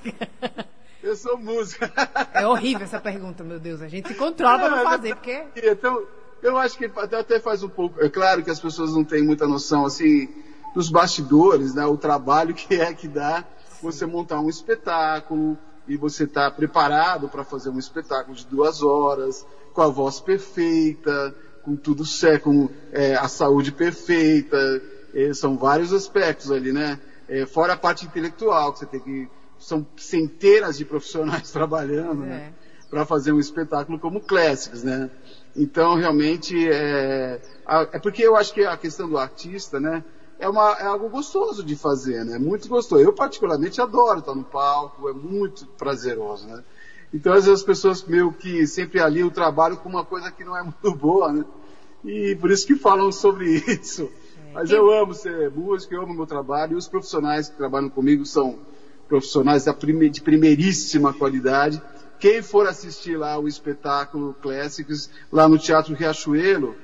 Eu 1.03 1.17
sou 1.17 1.39
músico. 1.39 1.85
É 2.33 2.47
horrível 2.47 2.85
essa 2.85 3.01
pergunta, 3.01 3.45
meu 3.45 3.59
Deus. 3.59 3.81
A 3.81 3.89
gente 3.89 4.09
se 4.09 4.15
controla 4.15 4.59
pra 4.59 4.71
não 4.71 4.83
fazer, 4.85 5.15
porque. 5.15 5.45
Então, 5.57 6.07
eu 6.43 6.57
acho 6.57 6.77
que 6.79 6.85
até 6.85 7.41
faz 7.41 7.63
um 7.63 7.69
pouco. 7.69 8.03
É 8.03 8.09
claro 8.09 8.43
que 8.43 8.51
as 8.51 8.61
pessoas 8.61 8.93
não 8.93 9.05
têm 9.05 9.23
muita 9.23 9.47
noção, 9.47 9.87
assim, 9.87 10.29
dos 10.75 10.91
bastidores, 10.91 11.75
né? 11.75 11.87
O 11.87 11.97
trabalho 11.97 12.55
que 12.55 12.75
é 12.75 12.93
que 12.93 13.09
dá 13.09 13.45
você 13.83 14.07
montar 14.07 14.41
um 14.41 14.49
espetáculo 14.49 15.59
e 15.89 15.97
você 15.97 16.25
estar 16.25 16.51
preparado 16.51 17.29
para 17.29 17.45
fazer 17.45 17.71
um 17.71 17.79
espetáculo 17.79 18.37
de 18.37 18.47
duas 18.47 18.83
horas, 18.83 19.47
com 19.73 19.83
a 19.83 19.89
voz 19.89 20.21
perfeita, 20.21 21.35
com 21.63 21.77
tudo 21.77 22.05
certo, 22.05 22.45
com 22.45 22.69
é, 22.93 23.15
a 23.15 23.29
saúde 23.29 23.73
perfeita. 23.73 24.83
É, 25.15 25.33
são 25.33 25.57
vários 25.57 25.93
aspectos 25.93 26.51
ali, 26.51 26.73
né? 26.73 27.01
É, 27.29 27.47
fora 27.47 27.73
a 27.73 27.77
parte 27.77 28.05
intelectual, 28.05 28.73
que 28.73 28.81
você 28.81 28.87
tem 28.87 29.01
que. 29.01 29.29
São 29.67 29.87
centenas 29.97 30.79
de 30.79 30.85
profissionais 30.85 31.51
trabalhando, 31.53 32.23
né? 32.23 32.53
para 32.89 33.05
fazer 33.05 33.33
um 33.33 33.41
espetáculo 33.41 33.99
como 33.99 34.21
Classics, 34.21 34.85
né? 34.85 35.11
Então, 35.57 35.97
realmente, 35.97 36.69
é, 36.69 37.41
é 37.93 37.99
porque 37.99 38.23
eu 38.23 38.37
acho 38.37 38.55
que 38.55 38.65
a 38.65 38.77
questão 38.77 39.09
do 39.09 39.19
artista, 39.19 39.81
né? 39.81 40.05
é, 40.39 40.49
uma, 40.49 40.73
é 40.73 40.85
algo 40.85 41.09
gostoso 41.09 41.63
de 41.63 41.77
fazer, 41.77 42.25
né? 42.25 42.39
Muito 42.39 42.69
gostoso. 42.69 43.03
Eu 43.03 43.13
particularmente 43.13 43.81
adoro 43.81 44.21
estar 44.21 44.35
no 44.35 44.45
palco, 44.45 45.09
é 45.09 45.13
muito 45.13 45.67
prazeroso, 45.79 46.47
né? 46.47 46.63
Então 47.13 47.33
às 47.33 47.47
vezes 47.47 47.61
as 47.61 47.67
pessoas 47.67 48.03
meio 48.05 48.33
que 48.33 48.67
sempre 48.67 49.01
ali 49.01 49.23
o 49.23 49.31
trabalho 49.31 49.77
com 49.79 49.89
uma 49.89 50.05
coisa 50.05 50.31
que 50.31 50.45
não 50.45 50.57
é 50.57 50.63
muito 50.65 50.95
boa, 50.95 51.33
né? 51.33 51.45
E 52.05 52.37
por 52.37 52.51
isso 52.51 52.67
que 52.67 52.77
falam 52.77 53.11
sobre 53.11 53.51
isso. 53.67 54.11
Mas 54.53 54.71
eu 54.71 54.91
amo 54.91 55.13
ser 55.13 55.51
músico, 55.51 55.95
eu 55.95 56.03
amo 56.03 56.15
meu 56.15 56.27
trabalho 56.27 56.73
e 56.73 56.77
os 56.77 56.89
profissionais 56.89 57.49
que 57.49 57.57
trabalham 57.57 57.91
comigo 57.91 58.25
são 58.25 58.59
profissionais 59.09 59.64
de 59.64 60.21
primeiríssima 60.21 61.12
qualidade. 61.12 61.81
Quem 62.19 62.42
for 62.42 62.66
assistir 62.66 63.16
lá 63.16 63.38
o 63.38 63.47
espetáculo 63.47 64.35
Clássicos 64.40 65.11
lá 65.31 65.49
no 65.49 65.59
Teatro 65.59 65.95
Riachuelo, 65.95 66.75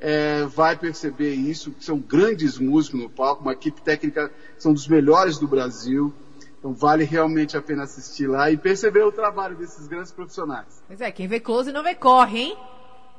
é, 0.00 0.44
vai 0.46 0.76
perceber 0.76 1.34
isso, 1.34 1.70
que 1.72 1.84
são 1.84 1.98
grandes 1.98 2.58
músicos 2.58 3.00
no 3.00 3.10
palco, 3.10 3.42
uma 3.42 3.52
equipe 3.52 3.80
técnica, 3.82 4.32
são 4.58 4.72
dos 4.72 4.88
melhores 4.88 5.38
do 5.38 5.46
Brasil. 5.46 6.12
Então 6.58 6.74
vale 6.74 7.04
realmente 7.04 7.56
a 7.56 7.62
pena 7.62 7.84
assistir 7.84 8.26
lá 8.26 8.50
e 8.50 8.56
perceber 8.56 9.02
o 9.02 9.12
trabalho 9.12 9.56
desses 9.56 9.86
grandes 9.86 10.12
profissionais. 10.12 10.82
Pois 10.86 11.00
é, 11.00 11.10
quem 11.10 11.26
vê 11.26 11.40
close 11.40 11.72
não 11.72 11.82
vê 11.82 11.94
corre, 11.94 12.38
hein? 12.38 12.56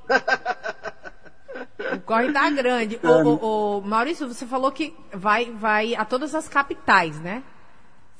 o 1.96 2.02
corre 2.02 2.32
tá 2.32 2.50
grande. 2.52 3.00
O, 3.02 3.08
o, 3.08 3.80
o, 3.80 3.82
Maurício, 3.82 4.28
você 4.28 4.46
falou 4.46 4.72
que 4.72 4.96
vai, 5.12 5.52
vai 5.52 5.96
a 5.96 6.06
todas 6.06 6.36
as 6.36 6.48
capitais, 6.48 7.20
né? 7.20 7.44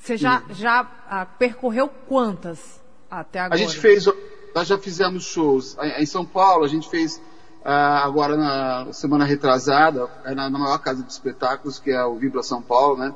Você 0.02 0.16
já, 0.16 0.42
já 0.50 0.80
ah, 1.08 1.24
percorreu 1.24 1.88
quantas 2.08 2.58
até 3.08 3.38
agora? 3.38 3.54
A 3.54 3.56
gente 3.56 3.78
fez, 3.78 4.04
nós 4.52 4.66
já 4.66 4.76
fizemos 4.76 5.24
shows. 5.24 5.76
Em 5.96 6.04
São 6.04 6.26
Paulo, 6.26 6.64
a 6.64 6.68
gente 6.68 6.90
fez 6.90 7.22
ah, 7.64 8.04
agora 8.04 8.36
na 8.36 8.92
semana 8.92 9.24
retrasada, 9.24 10.10
é 10.24 10.34
na, 10.34 10.50
na 10.50 10.58
maior 10.58 10.78
casa 10.78 11.04
de 11.04 11.12
espetáculos, 11.12 11.78
que 11.78 11.92
é 11.92 12.04
o 12.04 12.16
Vibra 12.16 12.42
São 12.42 12.60
Paulo, 12.60 12.98
né? 12.98 13.14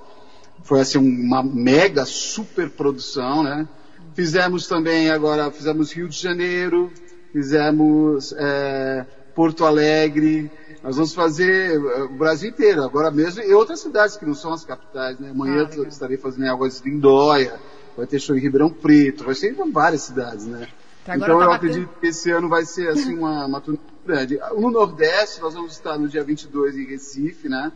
Foi 0.63 0.81
assim 0.81 0.99
uma 0.99 1.43
mega 1.43 2.05
super 2.05 2.71
produção, 2.71 3.43
né? 3.43 3.67
Fizemos 4.15 4.69
também 4.69 5.11
agora, 5.11 5.51
fizemos 5.51 5.91
Rio 5.91 6.09
de 6.09 6.17
Janeiro, 6.17 6.93
fizemos 7.33 8.33
é, 8.39 9.05
Porto 9.35 9.65
Alegre, 9.65 10.49
nós 10.87 10.95
vamos 10.95 11.13
fazer 11.13 11.75
eh, 11.75 12.03
o 12.05 12.17
Brasil 12.17 12.49
inteiro, 12.49 12.85
agora 12.85 13.11
mesmo, 13.11 13.43
e 13.43 13.53
outras 13.53 13.81
cidades 13.81 14.17
que 14.17 14.25
não 14.25 14.37
são 14.37 14.53
as 14.53 14.65
capitais, 14.65 15.19
né? 15.19 15.31
Amanhã 15.31 15.69
ah, 15.69 15.89
estarei 15.89 16.17
fazendo 16.17 16.45
em 16.45 16.49
Águas 16.49 16.81
de 16.81 16.89
Lindóia, 16.89 17.59
vai 17.97 18.07
ter 18.07 18.21
show 18.21 18.37
em 18.37 18.41
Ribeirão 18.41 18.71
Preto, 18.71 19.25
vai 19.25 19.35
ser 19.35 19.53
em 19.53 19.73
várias 19.73 20.03
cidades, 20.03 20.47
né? 20.47 20.69
então 21.09 21.41
eu 21.41 21.51
acredito 21.51 21.89
que 22.01 22.07
esse 22.07 22.31
ano 22.31 22.49
vai 22.49 22.65
ser 22.65 22.89
assim 22.89 23.19
uma, 23.19 23.47
uma 23.47 23.61
turnê 23.61 23.81
grande. 24.05 24.39
No 24.57 24.71
Nordeste, 24.71 25.41
nós 25.41 25.55
vamos 25.55 25.73
estar 25.73 25.99
no 25.99 26.09
dia 26.09 26.23
22 26.23 26.77
em 26.77 26.85
Recife, 26.85 27.49
né? 27.49 27.73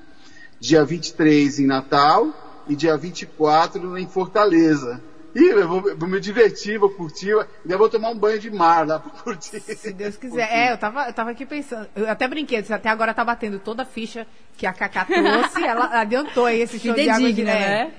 Dia 0.60 0.84
23 0.84 1.58
em 1.58 1.66
Natal 1.66 2.28
e 2.68 2.76
dia 2.76 2.96
24 2.96 3.98
em 3.98 4.06
Fortaleza. 4.06 5.02
Ih, 5.34 5.50
eu 5.50 5.68
vou, 5.68 5.96
vou, 5.96 6.08
me 6.08 6.18
divertir, 6.18 6.78
vou 6.78 6.90
curtir, 6.90 7.32
ainda 7.62 7.78
vou 7.78 7.88
tomar 7.88 8.10
um 8.10 8.18
banho 8.18 8.38
de 8.38 8.50
mar 8.50 8.86
lá 8.86 8.98
pra 8.98 9.10
curtir. 9.10 9.60
Se 9.60 9.92
Deus 9.92 10.16
quiser. 10.18 10.48
É, 10.50 10.72
eu 10.72 10.78
tava, 10.78 11.06
eu 11.06 11.12
tava 11.12 11.30
aqui 11.30 11.46
pensando, 11.46 11.88
eu 11.94 12.10
até 12.10 12.26
brinquei, 12.26 12.64
até 12.68 12.88
agora 12.88 13.14
tá 13.14 13.24
batendo 13.24 13.58
toda 13.58 13.82
a 13.82 13.86
ficha 13.86 14.26
que 14.56 14.66
a 14.66 14.72
Cacá 14.72 15.04
trouxe, 15.04 15.64
ela 15.64 16.00
adiantou 16.00 16.46
aí 16.46 16.60
esse 16.60 16.78
show 16.78 16.94
de 16.94 17.08
água 17.08 17.32
de 17.32 17.44
né? 17.44 17.92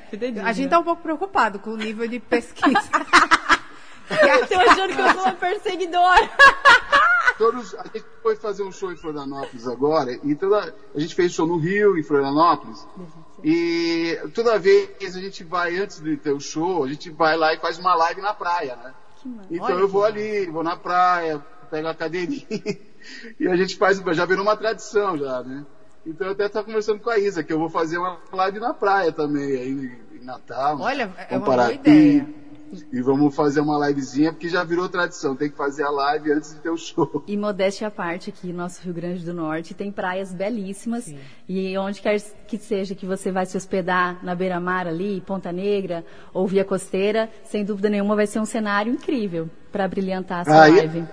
A 0.43 0.51
gente 0.51 0.69
tá 0.69 0.79
um 0.79 0.83
pouco 0.83 1.01
preocupado 1.01 1.59
com 1.59 1.71
o 1.71 1.77
nível 1.77 2.07
de 2.07 2.19
pesquisa. 2.19 2.67
eu 4.09 4.47
tô 4.47 4.59
achando 4.59 4.93
que 4.93 5.01
eu 5.01 5.13
sou 5.13 5.23
uma 5.23 5.33
perseguidora. 5.33 6.29
Todos, 7.41 7.73
a 7.73 7.81
gente 7.85 8.05
foi 8.21 8.35
fazer 8.35 8.61
um 8.61 8.71
show 8.71 8.91
em 8.91 8.95
Florianópolis 8.95 9.67
agora, 9.67 10.11
e 10.11 10.35
toda, 10.35 10.75
a 10.93 10.99
gente 10.99 11.15
fez 11.15 11.31
show 11.31 11.47
no 11.47 11.57
Rio, 11.57 11.97
em 11.97 12.03
Florianópolis, 12.03 12.87
e 13.43 14.15
toda 14.31 14.59
vez 14.59 14.91
a 15.01 15.19
gente 15.19 15.43
vai, 15.43 15.75
antes 15.75 15.99
de 15.99 16.17
ter 16.17 16.29
o 16.33 16.39
show, 16.39 16.83
a 16.83 16.87
gente 16.87 17.09
vai 17.09 17.35
lá 17.35 17.51
e 17.51 17.57
faz 17.57 17.79
uma 17.79 17.95
live 17.95 18.21
na 18.21 18.31
praia, 18.31 18.75
né? 18.75 18.93
Então 19.49 19.65
Olha 19.65 19.79
eu 19.79 19.87
vou 19.87 20.03
ali, 20.03 20.45
vou 20.51 20.61
na 20.61 20.77
praia, 20.77 21.43
pego 21.71 21.87
a 21.87 21.95
cadeirinha, 21.95 22.45
e 23.39 23.47
a 23.47 23.55
gente 23.55 23.75
faz, 23.75 23.97
já 23.97 24.25
virou 24.25 24.43
uma 24.43 24.55
tradição 24.55 25.17
já, 25.17 25.41
né? 25.41 25.65
Então 26.05 26.27
eu 26.27 26.33
até 26.33 26.45
estava 26.45 26.67
conversando 26.67 26.99
com 26.99 27.09
a 27.09 27.17
Isa, 27.17 27.43
que 27.43 27.51
eu 27.51 27.57
vou 27.57 27.69
fazer 27.69 27.97
uma 27.97 28.19
live 28.33 28.59
na 28.59 28.71
praia 28.71 29.11
também, 29.11 29.51
aí 29.57 29.99
em 30.11 30.23
Natal. 30.23 30.79
Olha, 30.79 31.11
é 31.27 31.35
uma 31.35 31.45
boa 31.45 31.73
ideia. 31.73 32.29
E 32.91 33.01
vamos 33.01 33.35
fazer 33.35 33.59
uma 33.59 33.87
livezinha, 33.87 34.31
porque 34.31 34.47
já 34.47 34.63
virou 34.63 34.87
tradição, 34.87 35.35
tem 35.35 35.49
que 35.49 35.57
fazer 35.57 35.83
a 35.83 35.89
live 35.89 36.31
antes 36.31 36.53
de 36.53 36.59
ter 36.59 36.69
o 36.69 36.77
show. 36.77 37.23
E 37.27 37.35
modéstia 37.35 37.87
à 37.87 37.91
parte 37.91 38.29
aqui, 38.29 38.53
nosso 38.53 38.81
Rio 38.83 38.93
Grande 38.93 39.25
do 39.25 39.33
Norte 39.33 39.73
tem 39.73 39.91
praias 39.91 40.33
belíssimas. 40.33 41.05
Sim. 41.05 41.17
E 41.47 41.77
onde 41.77 42.01
quer 42.01 42.21
que 42.47 42.57
seja 42.57 42.95
que 42.95 43.05
você 43.05 43.31
vai 43.31 43.45
se 43.45 43.57
hospedar, 43.57 44.23
na 44.23 44.33
beira-mar 44.33 44.87
ali, 44.87 45.21
Ponta 45.21 45.51
Negra 45.51 46.05
ou 46.33 46.47
Via 46.47 46.63
Costeira, 46.63 47.29
sem 47.43 47.65
dúvida 47.65 47.89
nenhuma 47.89 48.15
vai 48.15 48.27
ser 48.27 48.39
um 48.39 48.45
cenário 48.45 48.93
incrível 48.93 49.49
para 49.71 49.87
brilhantar 49.87 50.41
a 50.41 50.45
sua 50.45 50.67
live. 50.67 51.05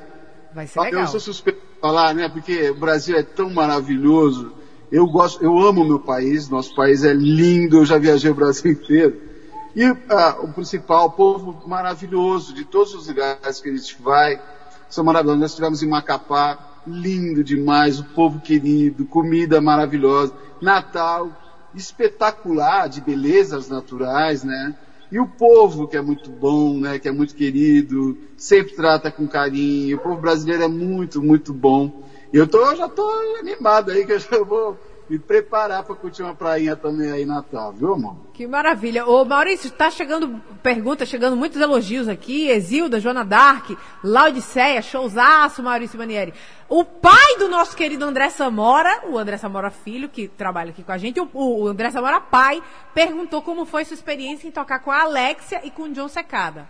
Vai 0.54 0.66
ser 0.66 0.80
legal. 0.80 1.02
Eu 1.02 1.06
sou 1.08 1.20
suspeito 1.20 1.60
de 1.60 1.80
falar, 1.80 2.14
né, 2.14 2.28
porque 2.28 2.70
o 2.70 2.78
Brasil 2.78 3.16
é 3.16 3.22
tão 3.22 3.50
maravilhoso. 3.50 4.52
Eu 4.90 5.06
gosto, 5.06 5.44
eu 5.44 5.58
amo 5.58 5.82
o 5.82 5.86
meu 5.86 6.00
país, 6.00 6.48
nosso 6.48 6.74
país 6.74 7.04
é 7.04 7.12
lindo, 7.12 7.78
eu 7.78 7.84
já 7.84 7.98
viajei 7.98 8.30
o 8.30 8.34
Brasil 8.34 8.72
inteiro. 8.72 9.27
E 9.74 9.84
ah, 10.08 10.36
o 10.40 10.52
principal, 10.52 11.06
o 11.06 11.10
povo 11.10 11.68
maravilhoso 11.68 12.54
de 12.54 12.64
todos 12.64 12.94
os 12.94 13.08
lugares 13.08 13.60
que 13.60 13.68
a 13.68 13.76
gente 13.76 14.00
vai, 14.00 14.40
são 14.88 15.04
maravilhosos. 15.04 15.40
Nós 15.40 15.50
estivemos 15.50 15.82
em 15.82 15.88
Macapá, 15.88 16.58
lindo 16.86 17.44
demais, 17.44 18.00
o 18.00 18.04
povo 18.04 18.40
querido, 18.40 19.04
comida 19.04 19.60
maravilhosa, 19.60 20.32
Natal 20.60 21.30
espetacular 21.74 22.88
de 22.88 23.00
belezas 23.00 23.68
naturais, 23.68 24.42
né? 24.42 24.74
E 25.10 25.18
o 25.18 25.26
povo 25.26 25.86
que 25.86 25.96
é 25.96 26.00
muito 26.02 26.30
bom, 26.30 26.78
né? 26.78 26.98
Que 26.98 27.08
é 27.08 27.12
muito 27.12 27.34
querido, 27.34 28.16
sempre 28.36 28.74
trata 28.74 29.10
com 29.10 29.26
carinho. 29.26 29.96
O 29.96 30.00
povo 30.00 30.20
brasileiro 30.20 30.64
é 30.64 30.68
muito, 30.68 31.22
muito 31.22 31.52
bom. 31.52 31.90
Eu 32.32 32.46
tô, 32.46 32.74
já 32.74 32.88
tô 32.88 33.08
animado 33.38 33.90
aí 33.90 34.04
que 34.04 34.12
eu 34.12 34.18
já 34.18 34.42
vou 34.44 34.78
me 35.08 35.18
preparar 35.18 35.82
para 35.84 35.94
curtir 35.94 36.22
uma 36.22 36.34
prainha 36.34 36.76
também 36.76 37.10
aí 37.10 37.24
Natal, 37.24 37.72
viu, 37.72 37.94
amor? 37.94 38.16
Que 38.34 38.46
maravilha. 38.46 39.06
Ô, 39.06 39.24
Maurício, 39.24 39.70
tá 39.70 39.90
chegando 39.90 40.40
perguntas, 40.62 41.08
chegando 41.08 41.36
muitos 41.36 41.60
elogios 41.60 42.08
aqui. 42.08 42.48
Exilda, 42.48 43.00
Joana 43.00 43.24
Dark, 43.24 43.70
Laudiceia, 44.04 44.82
showzaço, 44.82 45.62
Maurício 45.62 45.98
Manieri. 45.98 46.34
O 46.68 46.84
pai 46.84 47.38
do 47.38 47.48
nosso 47.48 47.74
querido 47.74 48.04
André 48.04 48.28
Samora, 48.28 49.08
o 49.08 49.16
André 49.16 49.38
Samora 49.38 49.70
filho, 49.70 50.08
que 50.08 50.28
trabalha 50.28 50.70
aqui 50.70 50.82
com 50.82 50.92
a 50.92 50.98
gente, 50.98 51.18
o, 51.18 51.28
o 51.32 51.66
André 51.66 51.90
Samora 51.90 52.20
pai, 52.20 52.62
perguntou 52.92 53.40
como 53.40 53.64
foi 53.64 53.84
sua 53.86 53.94
experiência 53.94 54.46
em 54.46 54.50
tocar 54.50 54.80
com 54.80 54.90
a 54.90 55.02
Alexia 55.02 55.64
e 55.64 55.70
com 55.70 55.84
o 55.84 55.92
John 55.92 56.08
Secada. 56.08 56.68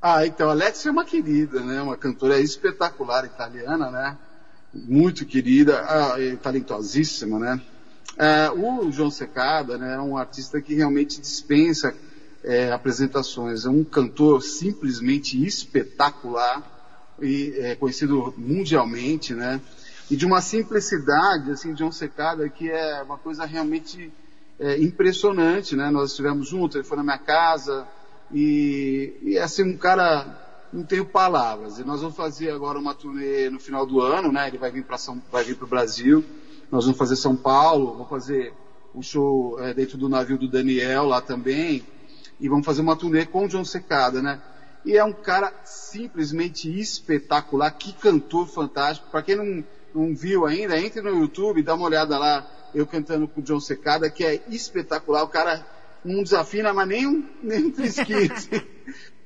Ah, 0.00 0.24
então, 0.24 0.48
a 0.48 0.52
Alexia 0.52 0.88
é 0.88 0.92
uma 0.92 1.04
querida, 1.04 1.60
né? 1.60 1.82
Uma 1.82 1.96
cantora 1.96 2.40
espetacular 2.40 3.26
italiana, 3.26 3.90
né? 3.90 4.18
Muito 4.72 5.24
querida, 5.26 5.84
talentosíssima, 6.42 7.38
né? 7.38 7.60
É, 8.16 8.50
o 8.50 8.90
João 8.92 9.10
Secada 9.10 9.78
né, 9.78 9.94
é 9.94 9.98
um 9.98 10.16
artista 10.16 10.60
que 10.60 10.74
realmente 10.74 11.20
dispensa 11.20 11.94
é, 12.44 12.70
apresentações. 12.70 13.64
É 13.64 13.70
um 13.70 13.84
cantor 13.84 14.42
simplesmente 14.42 15.42
espetacular 15.42 16.62
e 17.20 17.54
é, 17.56 17.74
conhecido 17.76 18.34
mundialmente, 18.36 19.34
né? 19.34 19.60
E 20.10 20.16
de 20.16 20.26
uma 20.26 20.40
simplicidade, 20.40 21.52
assim, 21.52 21.76
João 21.76 21.92
Secada, 21.92 22.48
que 22.48 22.70
é 22.70 23.02
uma 23.02 23.16
coisa 23.16 23.44
realmente 23.44 24.12
é, 24.58 24.76
impressionante, 24.78 25.76
né? 25.76 25.90
Nós 25.90 26.10
estivemos 26.10 26.48
juntos, 26.48 26.76
ele 26.76 26.84
foi 26.84 26.96
na 26.96 27.02
minha 27.02 27.18
casa 27.18 27.86
e, 28.32 29.14
e 29.22 29.38
assim, 29.38 29.62
um 29.62 29.76
cara 29.76 30.26
não 30.72 30.84
tenho 30.84 31.04
palavras. 31.04 31.78
E 31.78 31.84
nós 31.84 32.00
vamos 32.00 32.16
fazer 32.16 32.50
agora 32.50 32.78
uma 32.78 32.94
turnê 32.94 33.50
no 33.50 33.58
final 33.58 33.84
do 33.84 34.00
ano, 34.00 34.30
né? 34.30 34.48
Ele 34.48 34.58
vai 34.58 34.70
vir 34.70 34.84
para 34.84 34.98
São, 34.98 35.20
vai 35.30 35.44
vir 35.44 35.56
para 35.56 35.64
o 35.64 35.68
Brasil. 35.68 36.24
Nós 36.70 36.84
vamos 36.84 36.98
fazer 36.98 37.16
São 37.16 37.34
Paulo, 37.34 37.92
vamos 37.92 38.08
fazer 38.08 38.52
um 38.94 39.02
show 39.02 39.58
é, 39.60 39.74
dentro 39.74 39.98
do 39.98 40.08
navio 40.08 40.38
do 40.38 40.48
Daniel 40.48 41.04
lá 41.04 41.20
também. 41.20 41.84
E 42.40 42.48
vamos 42.48 42.64
fazer 42.64 42.80
uma 42.80 42.96
turnê 42.96 43.26
com 43.26 43.44
o 43.44 43.48
John 43.48 43.64
Secada, 43.64 44.22
né? 44.22 44.40
E 44.84 44.96
é 44.96 45.04
um 45.04 45.12
cara 45.12 45.52
simplesmente 45.64 46.80
espetacular, 46.80 47.70
que 47.72 47.92
cantor 47.92 48.46
fantástico. 48.46 49.10
Para 49.10 49.22
quem 49.22 49.36
não, 49.36 49.64
não 49.94 50.14
viu 50.14 50.46
ainda, 50.46 50.78
entre 50.78 51.02
no 51.02 51.20
YouTube, 51.20 51.62
dá 51.62 51.74
uma 51.74 51.84
olhada 51.86 52.16
lá, 52.18 52.48
eu 52.74 52.86
cantando 52.86 53.28
com 53.28 53.40
o 53.40 53.44
John 53.44 53.60
Secada, 53.60 54.08
que 54.08 54.24
é 54.24 54.42
espetacular. 54.48 55.22
O 55.22 55.28
cara 55.28 55.66
não 56.02 56.22
desafina, 56.22 56.72
mas 56.72 56.88
nem 56.88 57.06
um, 57.06 57.28
nem 57.42 57.66
um 57.66 57.70
trisquinho. 57.72 58.30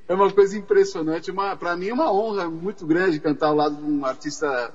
É 0.06 0.14
uma 0.14 0.30
coisa 0.30 0.56
impressionante. 0.56 1.32
Para 1.58 1.76
mim 1.76 1.88
é 1.88 1.94
uma 1.94 2.12
honra 2.12 2.48
muito 2.48 2.86
grande 2.86 3.18
cantar 3.18 3.48
ao 3.48 3.56
lado 3.56 3.76
de 3.76 3.82
um 3.82 4.04
artista 4.04 4.72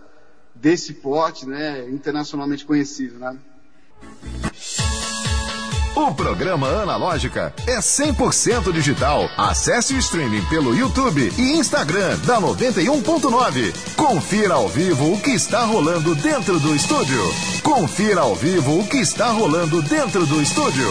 desse 0.56 0.94
porte, 0.94 1.48
né, 1.48 1.88
internacionalmente 1.90 2.66
conhecido, 2.66 3.20
né? 3.20 3.38
O 5.96 6.14
programa 6.16 6.68
Analógica 6.82 7.54
é 7.68 7.80
100% 7.80 8.72
digital. 8.72 9.30
Acesse 9.38 9.94
o 9.94 9.98
streaming 9.98 10.44
pelo 10.46 10.74
YouTube 10.74 11.30
e 11.38 11.58
Instagram 11.58 12.18
da 12.20 12.40
91.9. 12.40 13.96
Confira 13.96 14.54
ao 14.54 14.70
vivo 14.70 15.14
o 15.14 15.22
que 15.22 15.32
está 15.32 15.66
rolando 15.66 16.16
dentro 16.16 16.60
do 16.60 16.74
estúdio. 16.74 17.22
Confira 17.62 18.22
ao 18.22 18.34
vivo 18.34 18.80
o 18.80 18.88
que 18.88 18.98
está 18.98 19.30
rolando 19.32 19.82
dentro 19.82 20.26
do 20.26 20.42
estúdio. 20.42 20.88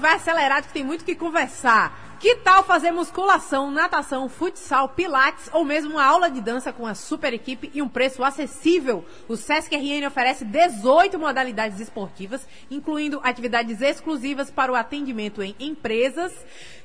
Vai 0.00 0.16
acelerado 0.16 0.66
que 0.66 0.72
tem 0.72 0.84
muito 0.84 1.04
que 1.04 1.14
conversar. 1.14 2.13
Que 2.24 2.36
tal 2.36 2.64
fazer 2.64 2.90
musculação, 2.90 3.70
natação, 3.70 4.30
futsal, 4.30 4.88
pilates 4.88 5.50
ou 5.52 5.62
mesmo 5.62 5.90
uma 5.90 6.06
aula 6.06 6.30
de 6.30 6.40
dança 6.40 6.72
com 6.72 6.86
a 6.86 6.94
super 6.94 7.34
equipe 7.34 7.70
e 7.74 7.82
um 7.82 7.86
preço 7.86 8.24
acessível? 8.24 9.04
O 9.28 9.36
Sesc 9.36 9.76
RN 9.76 10.06
oferece 10.06 10.42
18 10.42 11.18
modalidades 11.18 11.80
esportivas, 11.80 12.48
incluindo 12.70 13.20
atividades 13.22 13.82
exclusivas 13.82 14.50
para 14.50 14.72
o 14.72 14.74
atendimento 14.74 15.42
em 15.42 15.54
empresas. 15.60 16.32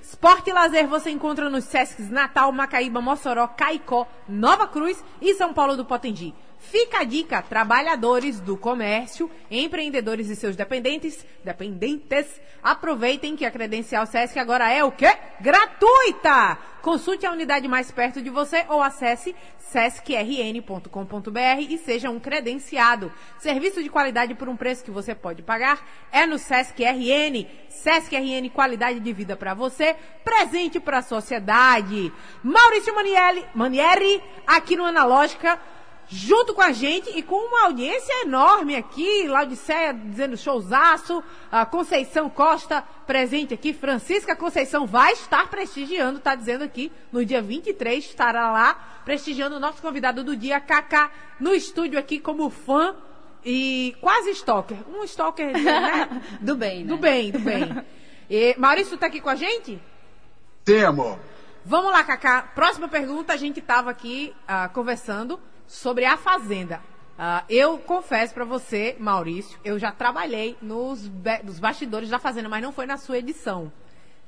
Esporte 0.02 0.50
e 0.50 0.54
lazer 0.54 0.88
você 0.88 1.10
encontra 1.10 1.50
nos 1.50 1.64
Sescs 1.64 2.10
Natal, 2.10 2.52
Macaíba, 2.52 3.00
Mossoró, 3.00 3.48
Caicó, 3.48 4.10
Nova 4.28 4.68
Cruz 4.68 5.02
e 5.22 5.34
São 5.36 5.54
Paulo 5.54 5.78
do 5.78 5.86
Potengi. 5.86 6.36
Fica 6.60 7.00
a 7.00 7.04
dica, 7.04 7.42
trabalhadores 7.42 8.40
do 8.42 8.58
comércio, 8.58 9.32
empreendedores 9.50 10.30
e 10.30 10.36
seus 10.36 10.56
dependentes, 10.56 11.26
dependentes, 11.44 12.40
aproveitem 12.62 13.36
que 13.36 13.46
a 13.46 13.52
credencial 13.52 14.06
SESC 14.06 14.38
agora 14.38 14.70
é 14.70 14.84
o 14.84 14.92
quê? 14.92 15.12
Gratuita! 15.40 16.58
Consulte 16.82 17.26
a 17.26 17.32
unidade 17.32 17.68
mais 17.68 17.92
perto 17.92 18.22
de 18.22 18.30
você 18.30 18.66
ou 18.70 18.82
acesse 18.82 19.36
sescrn.com.br 19.58 20.90
e 21.70 21.78
seja 21.78 22.10
um 22.10 22.20
credenciado. 22.20 23.12
Serviço 23.38 23.84
de 23.84 23.90
qualidade 23.90 24.34
por 24.34 24.48
um 24.48 24.56
preço 24.56 24.84
que 24.84 24.92
você 24.92 25.14
pode 25.14 25.42
pagar 25.42 25.86
é 26.12 26.26
no 26.26 26.38
Sesc 26.38 26.84
RN. 26.84 27.48
Sesc 27.70 28.16
RN, 28.16 28.50
qualidade 28.50 29.00
de 29.00 29.14
vida 29.14 29.36
para 29.36 29.54
você, 29.54 29.96
presente 30.24 30.80
para 30.80 31.00
a 31.00 31.04
sociedade. 31.04 32.14
Maurício 32.44 32.96
Manieri, 32.96 33.46
Manieri, 33.54 34.24
aqui 34.48 34.76
no 34.76 34.86
Analógica, 34.86 35.60
junto 36.10 36.56
com 36.56 36.62
a 36.62 36.72
gente 36.72 37.10
e 37.16 37.22
com 37.22 37.36
uma 37.36 37.66
audiência 37.66 38.24
enorme 38.24 38.76
aqui, 38.76 39.28
Laodiceia 39.28 39.94
dizendo 39.94 40.36
showzaço, 40.36 41.24
a 41.52 41.66
Conceição 41.66 42.30
Costa 42.30 42.84
presente 43.06 43.54
aqui, 43.54 43.74
Francisca 43.74 44.36
Conceição 44.36 44.88
vai 44.88 45.14
estar 45.14 45.48
prestigiando, 45.50 46.18
está 46.18 46.34
dizendo 46.34 46.64
aqui, 46.64 46.92
no 47.12 47.24
dia 47.24 47.42
23 47.42 48.04
estará 48.04 48.52
lá 48.52 49.02
prestigiando 49.06 49.56
o 49.56 49.60
nosso 49.60 49.82
convidado 49.82 50.24
do 50.24 50.36
dia, 50.36 50.60
Kaká, 50.60 51.12
no 51.40 51.54
estúdio 51.54 52.00
aqui 52.00 52.20
como 52.20 52.50
fã 52.50 52.96
e 53.46 53.96
quase 54.02 54.32
stalker, 54.32 54.78
um 54.92 55.04
stalker 55.04 55.52
né? 55.54 56.22
Do 56.42 56.56
bem, 56.56 56.84
né? 56.84 56.90
do 56.90 56.98
bem, 56.98 57.32
do 57.32 57.40
bem. 57.40 57.86
E, 58.30 58.56
Maurício 58.58 58.96
está 58.96 59.08
aqui 59.08 59.22
com 59.22 59.30
a 59.30 59.36
gente? 59.36 59.82
Sim, 60.68 60.84
amor. 60.84 61.20
Vamos 61.64 61.92
lá, 61.92 62.04
Kaká. 62.04 62.42
Próxima 62.56 62.88
pergunta, 62.88 63.34
a 63.34 63.38
gente 63.38 63.60
estava 63.60 63.90
aqui 63.92 64.36
ah, 64.48 64.70
conversando 64.70 65.40
sobre 65.70 66.04
a 66.04 66.18
Fazenda. 66.18 66.82
Ah, 67.18 67.44
eu 67.50 67.78
confesso 67.78 68.34
para 68.34 68.44
você, 68.46 68.96
Maurício, 69.00 69.60
eu 69.64 69.78
já 69.78 69.92
trabalhei 69.92 70.58
nos, 70.62 71.10
nos 71.44 71.60
bastidores 71.60 72.10
da 72.10 72.18
Fazenda, 72.18 72.50
mas 72.50 72.64
não 72.64 72.72
foi 72.72 72.86
na 72.86 72.98
sua 72.98 73.18
edição. 73.20 73.72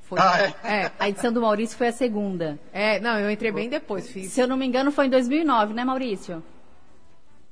Foi, 0.04 0.20
Ah, 0.20 0.40
é? 0.42 0.54
é, 0.84 0.92
A 1.00 1.08
edição 1.10 1.32
do 1.32 1.42
Maurício 1.42 1.78
foi 1.78 1.88
a 1.88 1.92
segunda. 1.94 2.60
é, 2.74 3.00
não, 3.00 3.18
eu 3.18 3.32
entrei 3.32 3.52
bem 3.52 3.70
depois, 3.70 4.10
fiz. 4.10 4.32
Se 4.34 4.42
eu 4.42 4.48
não 4.48 4.58
me 4.58 4.66
engano, 4.66 4.92
foi 4.92 5.08
em 5.08 5.10
2009, 5.10 5.74
né, 5.74 5.84
Maurício? 5.86 6.44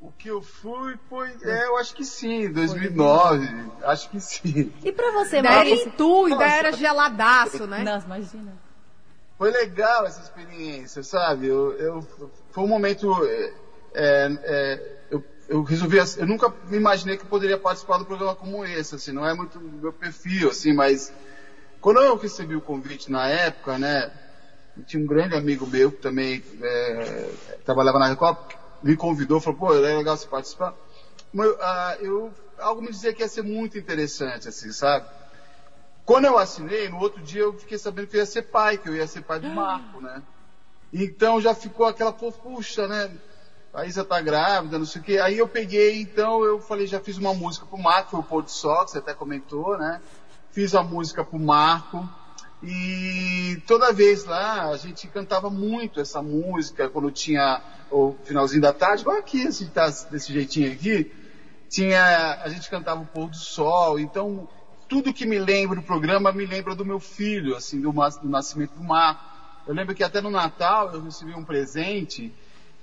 O 0.01 0.11
que 0.11 0.29
eu 0.29 0.41
fui 0.41 0.95
foi. 1.09 1.29
É, 1.41 1.65
eu 1.67 1.77
acho 1.77 1.93
que 1.95 2.05
sim, 2.05 2.49
2009. 2.51 3.47
Acho 3.83 4.09
que 4.09 4.19
sim. 4.21 4.71
E 4.83 4.91
pra 4.93 5.11
você, 5.11 5.37
Ainda 5.37 5.49
era 5.49 5.61
em 5.65 5.69
Maurício? 5.69 5.93
tu, 5.97 6.25
ainda 6.25 6.45
era 6.45 6.71
geladaço, 6.71 7.65
né? 7.67 7.83
Nossa, 7.83 8.05
imagina. 8.05 8.53
Foi 9.37 9.51
legal 9.51 10.05
essa 10.05 10.21
experiência, 10.21 11.01
sabe? 11.03 11.47
Eu, 11.47 11.73
eu- 11.77 12.07
foi 12.51 12.63
um 12.63 12.67
momento. 12.67 13.13
É, 13.93 14.29
é, 14.43 14.81
eu, 15.09 15.23
eu 15.47 15.63
resolvi. 15.63 15.97
Eu 15.97 16.27
nunca 16.27 16.53
me 16.63 16.77
imaginei 16.77 17.17
que 17.17 17.23
eu 17.23 17.29
poderia 17.29 17.57
participar 17.57 17.97
de 17.97 18.03
um 18.03 18.05
programa 18.05 18.35
como 18.35 18.65
esse, 18.65 18.95
assim, 18.95 19.11
não 19.11 19.27
é 19.27 19.33
muito 19.33 19.59
meu 19.59 19.93
perfil, 19.93 20.49
assim, 20.49 20.73
mas 20.73 21.11
quando 21.81 22.01
eu 22.01 22.15
recebi 22.15 22.55
o 22.55 22.61
convite 22.61 23.11
na 23.11 23.27
época, 23.27 23.77
né? 23.77 24.11
Tinha 24.85 25.01
um 25.01 25.07
grande 25.07 25.35
amigo 25.35 25.67
meu 25.67 25.91
que 25.91 25.99
também 25.99 26.43
é, 26.61 27.29
trabalhava 27.65 27.99
na 27.99 28.07
Record, 28.07 28.37
me 28.81 28.95
convidou, 28.95 29.41
falou, 29.41 29.59
pô, 29.59 29.75
é 29.75 29.97
legal 29.97 30.15
você 30.15 30.27
participar. 30.27 30.73
Mas, 31.33 31.47
eu, 31.47 31.57
ah, 31.59 31.97
eu, 31.99 32.33
algo 32.57 32.81
me 32.81 32.89
dizia 32.89 33.13
que 33.13 33.21
ia 33.21 33.27
ser 33.27 33.41
muito 33.41 33.77
interessante, 33.77 34.47
assim, 34.47 34.71
sabe? 34.71 35.05
Quando 36.05 36.25
eu 36.25 36.37
assinei, 36.37 36.89
no 36.89 36.97
outro 36.97 37.21
dia 37.21 37.41
eu 37.41 37.53
fiquei 37.53 37.77
sabendo 37.77 38.07
que 38.07 38.15
eu 38.15 38.21
ia 38.21 38.25
ser 38.25 38.43
pai, 38.43 38.77
que 38.77 38.89
eu 38.89 38.95
ia 38.95 39.05
ser 39.05 39.21
pai 39.21 39.39
do 39.39 39.47
Marco, 39.49 40.01
né? 40.01 40.23
Então 40.91 41.39
já 41.39 41.53
ficou 41.53 41.85
aquela, 41.85 42.11
pô, 42.11 42.31
puxa, 42.31 42.87
né? 42.87 43.11
A 43.73 43.85
Isa 43.85 44.03
tá 44.03 44.19
grávida, 44.19 44.79
não 44.79 44.85
sei 44.85 45.01
o 45.01 45.03
quê. 45.03 45.19
Aí 45.19 45.37
eu 45.37 45.47
peguei, 45.47 46.01
então 46.01 46.43
eu 46.43 46.59
falei, 46.59 46.87
já 46.87 46.99
fiz 46.99 47.17
uma 47.17 47.33
música 47.33 47.65
pro 47.65 47.77
Marco, 47.77 48.11
foi 48.11 48.19
o 48.19 48.23
Pôr 48.23 48.41
do 48.41 48.49
Sol, 48.49 48.83
que 48.83 48.91
você 48.91 48.97
até 48.97 49.13
comentou, 49.13 49.77
né? 49.77 50.01
Fiz 50.51 50.73
a 50.73 50.81
música 50.81 51.23
pro 51.23 51.39
Marco. 51.39 52.07
E 52.63 53.61
toda 53.67 53.93
vez 53.93 54.25
lá 54.25 54.69
a 54.69 54.77
gente 54.77 55.07
cantava 55.07 55.49
muito 55.49 56.01
essa 56.01 56.21
música 56.21 56.89
quando 56.89 57.11
tinha 57.11 57.61
o 57.89 58.15
finalzinho 58.23 58.61
da 58.61 58.73
tarde, 58.73 59.03
igual 59.03 59.17
aqui, 59.17 59.47
assim, 59.47 59.67
tá 59.67 59.87
desse 60.11 60.33
jeitinho 60.33 60.71
aqui, 60.71 61.11
tinha, 61.69 62.41
a 62.43 62.49
gente 62.49 62.69
cantava 62.69 63.01
o 63.01 63.05
pôr 63.05 63.29
do 63.29 63.35
sol, 63.37 63.97
então 63.97 64.47
tudo 64.89 65.13
que 65.13 65.25
me 65.25 65.39
lembra 65.39 65.77
do 65.77 65.83
programa 65.83 66.31
me 66.33 66.45
lembra 66.45 66.75
do 66.75 66.83
meu 66.83 66.99
filho, 66.99 67.55
assim, 67.55 67.79
do, 67.79 67.91
do 67.91 68.29
nascimento 68.29 68.71
do 68.71 68.83
Marco. 68.83 69.23
Eu 69.65 69.73
lembro 69.73 69.95
que 69.95 70.03
até 70.03 70.19
no 70.19 70.31
Natal 70.31 70.91
eu 70.93 71.01
recebi 71.01 71.33
um 71.33 71.45
presente 71.45 72.33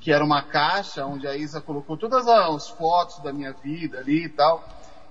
que 0.06 0.12
era 0.12 0.24
uma 0.24 0.40
caixa 0.40 1.04
onde 1.04 1.26
a 1.26 1.36
Isa 1.36 1.60
colocou 1.60 1.96
todas 1.96 2.28
as 2.28 2.68
fotos 2.68 3.18
da 3.24 3.32
minha 3.32 3.52
vida 3.52 3.98
ali 3.98 4.26
e 4.26 4.28
tal. 4.28 4.64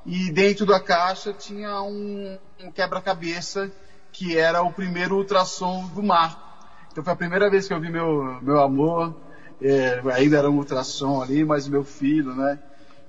E 0.05 0.31
dentro 0.31 0.65
da 0.65 0.79
caixa 0.79 1.33
tinha 1.33 1.81
um, 1.81 2.37
um 2.63 2.71
quebra-cabeça 2.71 3.69
que 4.13 4.37
era 4.37 4.61
o 4.61 4.71
primeiro 4.71 5.17
ultrassom 5.17 5.85
do 5.87 6.01
Marco. 6.01 6.39
Então 6.89 7.03
foi 7.03 7.11
a 7.11 7.15
primeira 7.17 7.49
vez 7.49 7.67
que 7.67 7.73
eu 7.73 7.79
vi 7.81 7.89
meu, 7.89 8.39
meu 8.41 8.61
amor, 8.61 9.13
é, 9.61 10.01
ainda 10.13 10.37
era 10.37 10.49
um 10.49 10.55
ultrassom 10.55 11.21
ali, 11.21 11.43
mas 11.43 11.67
meu 11.67 11.83
filho, 11.83 12.33
né? 12.33 12.57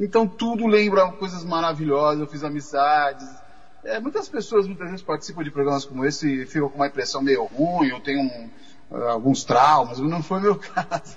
Então 0.01 0.27
tudo 0.27 0.67
lembra 0.67 1.09
coisas 1.13 1.45
maravilhosas, 1.45 2.19
eu 2.19 2.27
fiz 2.27 2.43
amizades. 2.43 3.29
É, 3.85 4.01
muitas 4.01 4.29
pessoas 4.29 4.67
muitas 4.67 4.89
vezes 4.89 5.03
participam 5.03 5.45
de 5.45 5.53
programas 5.53 5.85
como 5.85 6.05
esse 6.05 6.43
e 6.43 6.47
ficam 6.47 6.69
com 6.69 6.79
uma 6.79 6.89
impressão 6.89 7.23
meio 7.23 7.45
ruim, 7.45 7.93
ou 7.93 8.01
tem 8.01 8.19
um, 8.19 8.51
alguns 8.91 9.45
traumas, 9.45 9.99
mas 10.01 10.11
não 10.11 10.23
foi 10.23 10.41
meu 10.41 10.57
caso. 10.59 11.17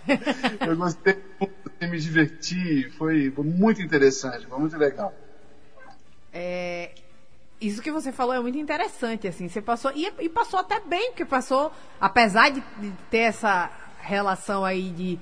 eu 0.67 0.75
gostei 0.75 1.21
muito, 1.39 1.69
me 1.81 1.99
diverti, 1.99 2.89
foi, 2.97 3.31
muito 3.37 3.81
interessante, 3.81 4.47
foi 4.47 4.59
muito 4.59 4.77
legal. 4.77 5.13
É, 6.33 6.91
isso 7.61 7.81
que 7.81 7.91
você 7.91 8.11
falou 8.11 8.33
é 8.33 8.39
muito 8.39 8.57
interessante, 8.57 9.27
assim. 9.27 9.47
Você 9.47 9.61
passou. 9.61 9.91
E, 9.93 10.11
e 10.19 10.29
passou 10.29 10.59
até 10.59 10.79
bem, 10.79 11.09
porque 11.11 11.25
passou, 11.25 11.71
apesar 11.99 12.49
de, 12.49 12.63
de 12.77 12.91
ter 13.09 13.19
essa 13.19 13.69
relação 13.99 14.63
aí 14.63 14.89
de. 14.91 15.19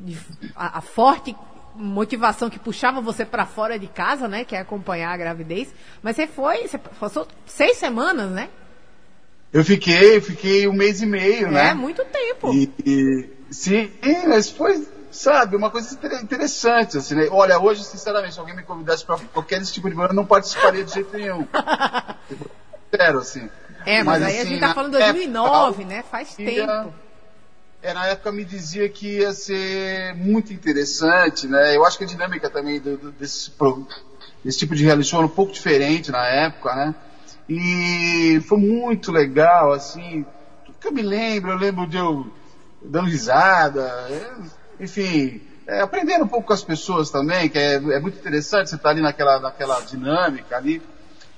de 0.00 0.18
a, 0.54 0.78
a 0.78 0.80
forte 0.80 1.36
motivação 1.74 2.48
que 2.48 2.58
puxava 2.58 3.02
você 3.02 3.24
pra 3.26 3.44
fora 3.44 3.78
de 3.78 3.86
casa, 3.86 4.26
né? 4.26 4.44
Que 4.44 4.56
é 4.56 4.60
acompanhar 4.60 5.12
a 5.12 5.16
gravidez. 5.16 5.74
Mas 6.02 6.16
você 6.16 6.26
foi. 6.26 6.66
Você 6.66 6.78
passou 6.78 7.26
seis 7.44 7.76
semanas, 7.76 8.30
né? 8.30 8.48
Eu 9.56 9.64
fiquei, 9.64 10.20
fiquei 10.20 10.68
um 10.68 10.72
mês 10.74 11.00
e 11.00 11.06
meio, 11.06 11.50
né? 11.50 11.70
É 11.70 11.74
muito 11.74 12.04
tempo. 12.04 12.52
E, 12.52 12.70
e- 12.84 13.26
sim, 13.50 13.90
mas 14.28 14.50
foi, 14.50 14.86
sabe, 15.10 15.56
uma 15.56 15.70
coisa 15.70 15.94
inter- 15.94 16.22
interessante, 16.22 16.98
assim, 16.98 17.14
né? 17.14 17.26
Olha, 17.30 17.58
hoje, 17.58 17.82
sinceramente, 17.82 18.34
se 18.34 18.38
alguém 18.38 18.54
me 18.54 18.62
convidasse 18.62 19.02
para 19.02 19.16
qualquer 19.32 19.62
tipo 19.62 19.88
de 19.88 19.94
programa, 19.94 20.10
eu 20.12 20.14
não 20.14 20.26
participaria 20.26 20.84
de 20.84 20.92
jeito 20.92 21.16
nenhum. 21.16 21.46
Sério, 22.94 23.18
assim. 23.18 23.48
É, 23.86 24.02
mas, 24.02 24.22
aí 24.22 24.36
a 24.36 24.40
assim, 24.42 24.50
gente 24.50 24.60
tá 24.60 24.74
falando 24.74 24.92
2009, 24.92 25.84
né? 25.86 26.04
Faz 26.10 26.34
tempo. 26.34 26.92
É, 27.82 27.94
na 27.94 28.06
época 28.08 28.32
me 28.32 28.44
dizia 28.44 28.90
que 28.90 29.20
ia 29.20 29.32
ser 29.32 30.14
muito 30.16 30.52
interessante, 30.52 31.46
né? 31.46 31.74
Eu 31.74 31.82
acho 31.86 31.96
que 31.96 32.04
a 32.04 32.06
dinâmica 32.06 32.50
também 32.50 32.78
do- 32.78 32.98
do- 32.98 33.12
desse, 33.12 33.50
desse 34.44 34.58
tipo 34.58 34.74
de 34.74 34.84
reality 34.84 35.08
show 35.08 35.20
era 35.20 35.26
um 35.26 35.30
pouco 35.30 35.50
diferente 35.52 36.10
na 36.10 36.26
época, 36.26 36.74
né? 36.74 36.94
E 37.48 38.40
foi 38.46 38.58
muito 38.58 39.12
legal, 39.12 39.72
assim. 39.72 40.24
Tudo 40.64 40.78
que 40.78 40.88
eu 40.88 40.92
me 40.92 41.02
lembro, 41.02 41.52
eu 41.52 41.56
lembro 41.56 41.86
de 41.86 41.96
eu 41.96 42.26
dando 42.82 43.08
risada, 43.08 43.82
é, 44.10 44.84
enfim, 44.84 45.40
é, 45.66 45.80
aprendendo 45.80 46.24
um 46.24 46.28
pouco 46.28 46.48
com 46.48 46.52
as 46.52 46.62
pessoas 46.62 47.10
também, 47.10 47.48
que 47.48 47.58
é, 47.58 47.74
é 47.74 48.00
muito 48.00 48.18
interessante 48.18 48.70
você 48.70 48.76
estar 48.76 48.90
ali 48.90 49.00
naquela, 49.00 49.40
naquela 49.40 49.80
dinâmica 49.80 50.56
ali. 50.56 50.82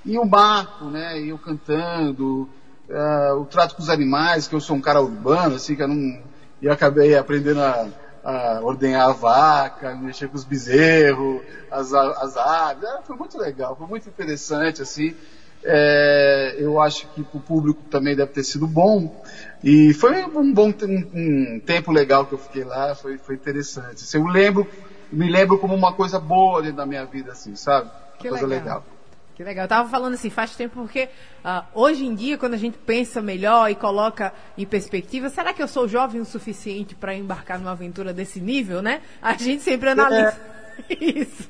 E 0.05 0.17
o 0.17 0.25
Marco, 0.25 0.85
né? 0.85 1.19
E 1.19 1.29
eu 1.29 1.37
cantando, 1.37 2.47
ah, 2.89 3.35
o 3.35 3.45
trato 3.45 3.75
com 3.75 3.81
os 3.81 3.89
animais, 3.89 4.47
que 4.47 4.55
eu 4.55 4.59
sou 4.59 4.75
um 4.75 4.81
cara 4.81 5.01
urbano, 5.01 5.55
assim, 5.55 5.75
que 5.75 5.81
eu 5.81 5.87
não. 5.87 6.21
E 6.61 6.67
acabei 6.67 7.15
aprendendo 7.15 7.61
a, 7.61 7.87
a 8.23 8.59
ordenhar 8.61 9.09
a 9.09 9.13
vaca, 9.13 9.95
mexer 9.95 10.27
com 10.27 10.35
os 10.35 10.43
bezerros, 10.43 11.41
as, 11.71 11.93
as 11.93 12.37
aves. 12.37 12.83
É, 12.83 13.01
foi 13.03 13.15
muito 13.15 13.37
legal, 13.37 13.75
foi 13.75 13.87
muito 13.87 14.09
interessante, 14.09 14.81
assim. 14.81 15.15
É, 15.63 16.55
eu 16.57 16.81
acho 16.81 17.07
que 17.07 17.23
para 17.23 17.37
o 17.37 17.41
público 17.41 17.81
também 17.89 18.15
deve 18.15 18.31
ter 18.31 18.43
sido 18.43 18.65
bom. 18.65 19.23
E 19.63 19.93
foi 19.93 20.23
um 20.23 20.53
bom 20.53 20.73
um, 20.83 21.09
um 21.13 21.59
tempo 21.59 21.91
legal 21.91 22.25
que 22.25 22.33
eu 22.33 22.37
fiquei 22.37 22.63
lá, 22.63 22.95
foi, 22.95 23.17
foi 23.17 23.35
interessante. 23.35 24.03
Assim, 24.03 24.17
eu 24.17 24.25
lembro, 24.25 24.67
me 25.11 25.29
lembro 25.29 25.57
como 25.57 25.75
uma 25.75 25.93
coisa 25.93 26.19
boa 26.19 26.61
dentro 26.61 26.77
da 26.77 26.85
minha 26.85 27.05
vida, 27.05 27.33
assim, 27.33 27.55
sabe? 27.55 27.89
Que 28.17 28.29
coisa 28.29 28.47
legal. 28.47 28.79
legal. 28.79 28.99
Que 29.39 29.43
legal. 29.43 29.63
Eu 29.63 29.69
tava 29.69 29.87
falando 29.87 30.15
assim, 30.15 30.29
faz 30.29 30.53
tempo 30.53 30.75
porque 30.75 31.07
ah, 31.43 31.65
hoje 31.73 32.05
em 32.05 32.13
dia, 32.13 32.37
quando 32.37 32.55
a 32.55 32.57
gente 32.57 32.77
pensa 32.77 33.21
melhor 33.21 33.71
e 33.71 33.75
coloca 33.75 34.33
em 34.57 34.65
perspectiva, 34.65 35.29
será 35.29 35.53
que 35.53 35.63
eu 35.63 35.67
sou 35.67 35.87
jovem 35.87 36.19
o 36.19 36.25
suficiente 36.25 36.93
para 36.93 37.15
embarcar 37.15 37.57
numa 37.57 37.71
aventura 37.71 38.13
desse 38.13 38.41
nível, 38.41 38.81
né? 38.81 39.01
A 39.21 39.33
gente 39.35 39.63
sempre 39.63 39.89
analisa 39.91 40.37
isso. 40.89 41.49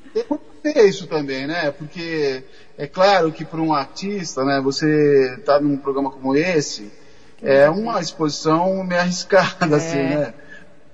É 0.62 0.84
isso 0.84 1.06
também, 1.06 1.46
né? 1.46 1.70
Porque 1.70 2.42
é 2.76 2.86
claro 2.86 3.32
que 3.32 3.44
para 3.44 3.60
um 3.60 3.72
artista, 3.72 4.44
né, 4.44 4.60
você 4.62 5.40
tá 5.44 5.58
num 5.60 5.76
programa 5.76 6.10
como 6.10 6.36
esse, 6.36 6.92
é 7.42 7.68
uma 7.70 8.00
exposição 8.00 8.84
meio 8.84 9.00
arriscada, 9.00 9.76
assim, 9.76 9.96
né? 9.96 10.34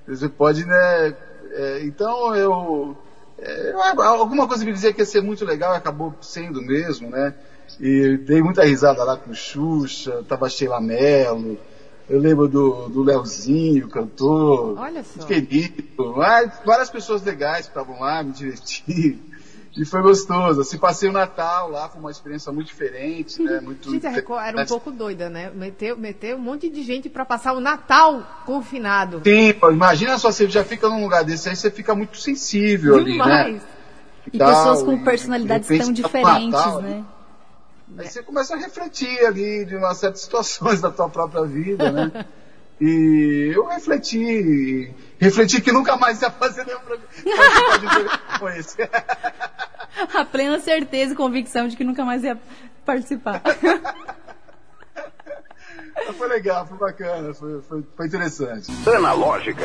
Você 0.07 0.29
pode, 0.29 0.65
né? 0.65 1.15
é, 1.53 1.81
então 1.83 2.35
eu, 2.37 2.97
é, 3.39 3.73
Alguma 3.99 4.47
coisa 4.47 4.65
me 4.65 4.73
dizia 4.73 4.93
que 4.93 5.01
ia 5.01 5.07
ser 5.07 5.21
muito 5.21 5.45
legal 5.45 5.75
e 5.75 5.77
acabou 5.77 6.15
sendo 6.21 6.63
mesmo, 6.63 7.11
né? 7.11 7.35
E 7.81 8.17
dei 8.19 8.43
muita 8.43 8.65
risada 8.65 9.03
lá 9.03 9.17
com 9.17 9.31
o 9.31 9.35
Xuxa, 9.35 10.25
tava 10.29 10.49
Sheila 10.49 10.81
Mello. 10.81 11.59
Eu 12.09 12.21
lembro 12.21 12.47
do, 12.47 12.89
do 12.89 13.03
Leozinho, 13.03 13.89
cantor. 13.89 14.79
Olha 14.79 15.03
só. 15.03 15.25
Querido. 15.25 15.85
Várias 16.65 16.89
pessoas 16.89 17.23
legais 17.23 17.67
que 17.67 17.71
estavam 17.71 18.01
lá, 18.01 18.23
me 18.23 18.33
diverti. 18.33 19.19
E 19.77 19.85
foi 19.85 20.01
gostoso. 20.01 20.61
Assim, 20.61 20.79
passei 20.79 21.09
o 21.09 21.13
Natal 21.13 21.71
lá, 21.71 21.89
foi 21.89 22.01
uma 22.01 22.11
experiência 22.11 22.51
muito 22.51 22.69
diferente, 22.69 23.43
né? 23.43 23.61
Muito 23.67 23.91
Gente, 23.91 24.07
a 24.07 24.11
Record 24.11 24.43
era 24.43 24.63
um 24.63 24.67
pouco 24.67 24.91
doida, 24.91 25.29
né? 25.29 25.51
Meteu, 25.55 25.97
meteu 25.97 26.37
um 26.37 26.41
monte 26.41 26.71
de 26.71 26.83
gente 26.83 27.09
para 27.09 27.25
passar 27.25 27.53
o 27.53 27.61
Natal 27.61 28.23
confinado. 28.47 29.21
Sim, 29.23 29.55
imagina 29.71 30.17
só, 30.19 30.31
você 30.31 30.49
já 30.49 30.65
fica 30.65 30.89
num 30.89 31.03
lugar 31.03 31.25
desse, 31.25 31.49
aí 31.49 31.57
você 31.57 31.71
fica 31.71 31.95
muito 31.95 32.17
sensível 32.17 32.97
ali, 32.97 33.19
né? 33.19 33.25
Demais. 33.25 33.63
E 34.33 34.39
Tal, 34.39 34.49
pessoas 34.49 34.83
com 34.83 34.93
e, 34.95 35.05
personalidades 35.05 35.69
tão 35.69 35.93
diferentes, 35.93 36.53
Natal, 36.53 36.83
né? 36.83 37.05
Aí 37.99 38.09
você 38.09 38.23
começa 38.23 38.55
a 38.55 38.59
refletir 38.59 39.25
ali 39.25 39.65
de 39.65 39.77
uma 39.77 39.95
certas 39.95 40.23
situações 40.23 40.81
da 40.83 40.91
tua 40.91 41.09
própria 41.09 41.45
vida, 41.45 41.91
né? 41.91 42.25
E 42.79 43.53
eu 43.55 43.65
refleti, 43.65 44.95
refleti 45.19 45.63
que 45.63 45.73
nunca 45.73 45.97
mais 45.97 46.21
ia 46.21 46.31
fazer 46.31 46.67
nenhum 46.67 46.81
programa 46.81 48.55
esse. 48.59 48.77
A 50.15 50.27
plena 50.27 50.59
certeza 50.61 51.15
e 51.15 51.17
convicção 51.17 51.69
de 51.69 51.75
que 51.75 51.83
nunca 51.83 52.05
mais 52.05 52.23
ia 52.23 52.39
participar. 52.85 53.41
Foi 56.19 56.29
legal, 56.29 56.67
foi 56.67 56.77
bacana, 56.77 57.33
foi, 57.33 57.63
foi, 57.63 57.83
foi 57.97 58.07
interessante. 58.07 58.71
Analógica. 58.87 59.65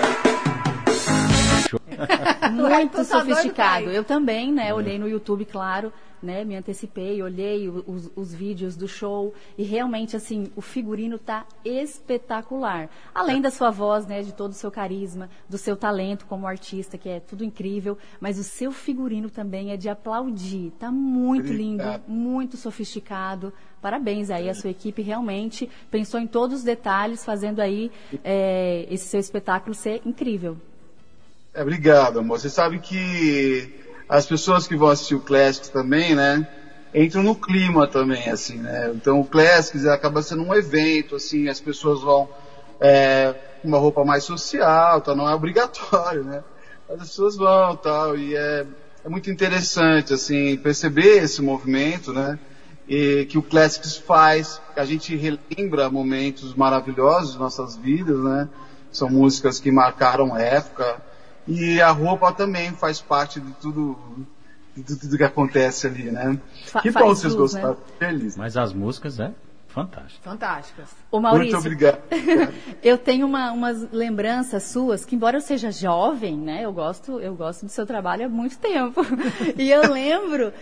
Muito 2.50 2.96
Tô 2.96 3.04
só 3.04 3.20
doido, 3.20 3.36
sofisticado. 3.36 3.92
Eu 3.92 4.06
também, 4.06 4.54
né? 4.54 4.74
Olhei 4.74 4.98
no 4.98 5.08
YouTube, 5.08 5.46
claro, 5.46 5.92
né? 6.22 6.44
Me 6.44 6.56
antecipei, 6.56 7.22
olhei 7.22 7.70
os, 7.70 8.12
os 8.16 8.34
vídeos 8.34 8.76
do 8.76 8.88
show 8.88 9.34
e 9.58 9.64
realmente, 9.64 10.16
assim, 10.16 10.52
o 10.56 10.62
figurino 10.62 11.18
tá 11.18 11.46
espetacular. 11.66 12.90
Além 13.14 13.42
da 13.42 13.50
sua 13.50 13.72
voz, 13.72 14.06
né? 14.06 14.22
De 14.22 14.34
todo 14.34 14.52
o 14.52 14.56
seu 14.56 14.72
carisma, 14.72 15.30
do 15.50 15.58
seu 15.58 15.76
talento 15.76 16.26
como 16.26 16.48
artista, 16.48 16.98
que 16.98 17.10
é 17.10 17.20
tudo 17.20 17.44
incrível, 17.44 17.98
mas 18.20 18.38
o 18.40 18.44
seu 18.44 18.72
figurino 18.72 19.30
também 19.30 19.72
é 19.72 19.78
de 19.78 19.90
aplaudir. 19.90 20.72
Tá 20.80 20.92
muito 20.92 21.52
lindo, 21.52 21.84
Obrigado. 21.84 22.08
muito 22.08 22.58
sofisticado. 22.58 23.54
Parabéns 23.82 24.30
aí, 24.30 24.48
a 24.48 24.54
sua 24.54 24.70
equipe 24.70 25.02
realmente 25.02 25.68
pensou 25.90 26.20
em 26.20 26.28
todos 26.28 26.60
os 26.60 26.64
detalhes, 26.64 27.26
fazendo 27.26 27.60
aí 27.60 27.92
é, 28.24 28.86
esse 28.92 29.08
seu 29.08 29.20
espetáculo 29.20 29.74
ser 29.74 30.02
incrível. 30.06 30.56
É, 31.54 31.62
obrigado, 31.62 32.20
amor. 32.20 32.40
Você 32.40 32.50
sabe 32.50 32.80
que 32.80 33.74
as 34.12 34.26
pessoas 34.26 34.68
que 34.68 34.76
vão 34.76 34.90
assistir 34.90 35.16
o 35.16 35.22
Classics 35.22 35.70
também, 35.70 36.14
né, 36.14 36.46
entram 36.94 37.24
no 37.24 37.34
clima 37.34 37.88
também, 37.88 38.30
assim, 38.30 38.58
né? 38.58 38.92
Então 38.94 39.22
o 39.22 39.26
Classics 39.26 39.86
acaba 39.86 40.22
sendo 40.22 40.44
um 40.44 40.54
evento, 40.54 41.16
assim, 41.16 41.48
as 41.48 41.62
pessoas 41.62 42.02
vão 42.02 42.28
é, 42.82 43.34
uma 43.64 43.78
roupa 43.78 44.04
mais 44.04 44.26
social, 44.26 45.00
tá? 45.00 45.16
não 45.16 45.30
é 45.30 45.34
obrigatório, 45.34 46.26
né? 46.26 46.44
As 46.90 47.00
pessoas 47.00 47.38
vão, 47.38 47.74
tal, 47.78 48.18
e 48.18 48.36
é, 48.36 48.66
é 49.06 49.08
muito 49.08 49.32
interessante, 49.32 50.14
assim, 50.14 50.58
perceber 50.58 51.24
esse 51.24 51.42
movimento, 51.42 52.12
né? 52.12 52.38
E 52.90 53.26
que 53.30 53.38
o 53.38 53.42
Classics 53.42 53.96
faz, 53.96 54.60
que 54.74 54.80
a 54.82 54.84
gente 54.84 55.16
relembra 55.16 55.90
momentos 55.90 56.54
maravilhosos 56.54 57.32
de 57.32 57.40
nossas 57.40 57.78
vidas, 57.78 58.20
né? 58.20 58.50
São 58.92 59.10
músicas 59.10 59.58
que 59.58 59.72
marcaram 59.72 60.36
época. 60.36 61.02
E 61.48 61.82
a 61.82 61.92
roupa 61.92 62.32
também 62.32 62.72
faz 62.72 63.02
parte 63.02 63.40
de 63.40 63.52
tudo, 63.54 63.98
de 64.76 64.96
tudo 64.96 65.18
que 65.18 65.24
acontece 65.24 65.88
ali, 65.88 66.12
né? 66.12 66.40
Fa- 66.66 66.82
que 66.82 66.92
bom 66.92 67.08
vocês 67.08 67.34
né? 67.34 67.40
gostaram. 67.40 67.78
Feliz. 67.98 68.38
Mas 68.38 68.56
as 68.58 68.74
músicas 68.74 69.20
é 69.20 69.32
fantástico. 69.72 70.24
Fantásticas. 70.24 70.90
Ô 71.10 71.20
Maurício, 71.20 71.54
Muito 71.54 71.66
obrigado. 71.66 72.02
eu 72.84 72.98
tenho 72.98 73.26
uma, 73.26 73.52
umas 73.52 73.90
lembranças 73.92 74.64
suas 74.64 75.06
que, 75.06 75.16
embora 75.16 75.38
eu 75.38 75.42
seja 75.42 75.72
jovem, 75.72 76.38
né, 76.38 76.62
eu 76.64 76.72
gosto, 76.74 77.20
eu 77.20 77.34
gosto 77.36 77.66
do 77.66 77.72
seu 77.72 77.86
trabalho 77.86 78.26
há 78.26 78.30
muito 78.30 78.58
tempo. 78.58 79.02
E 79.58 79.70
eu 79.70 79.92
lembro 79.92 80.54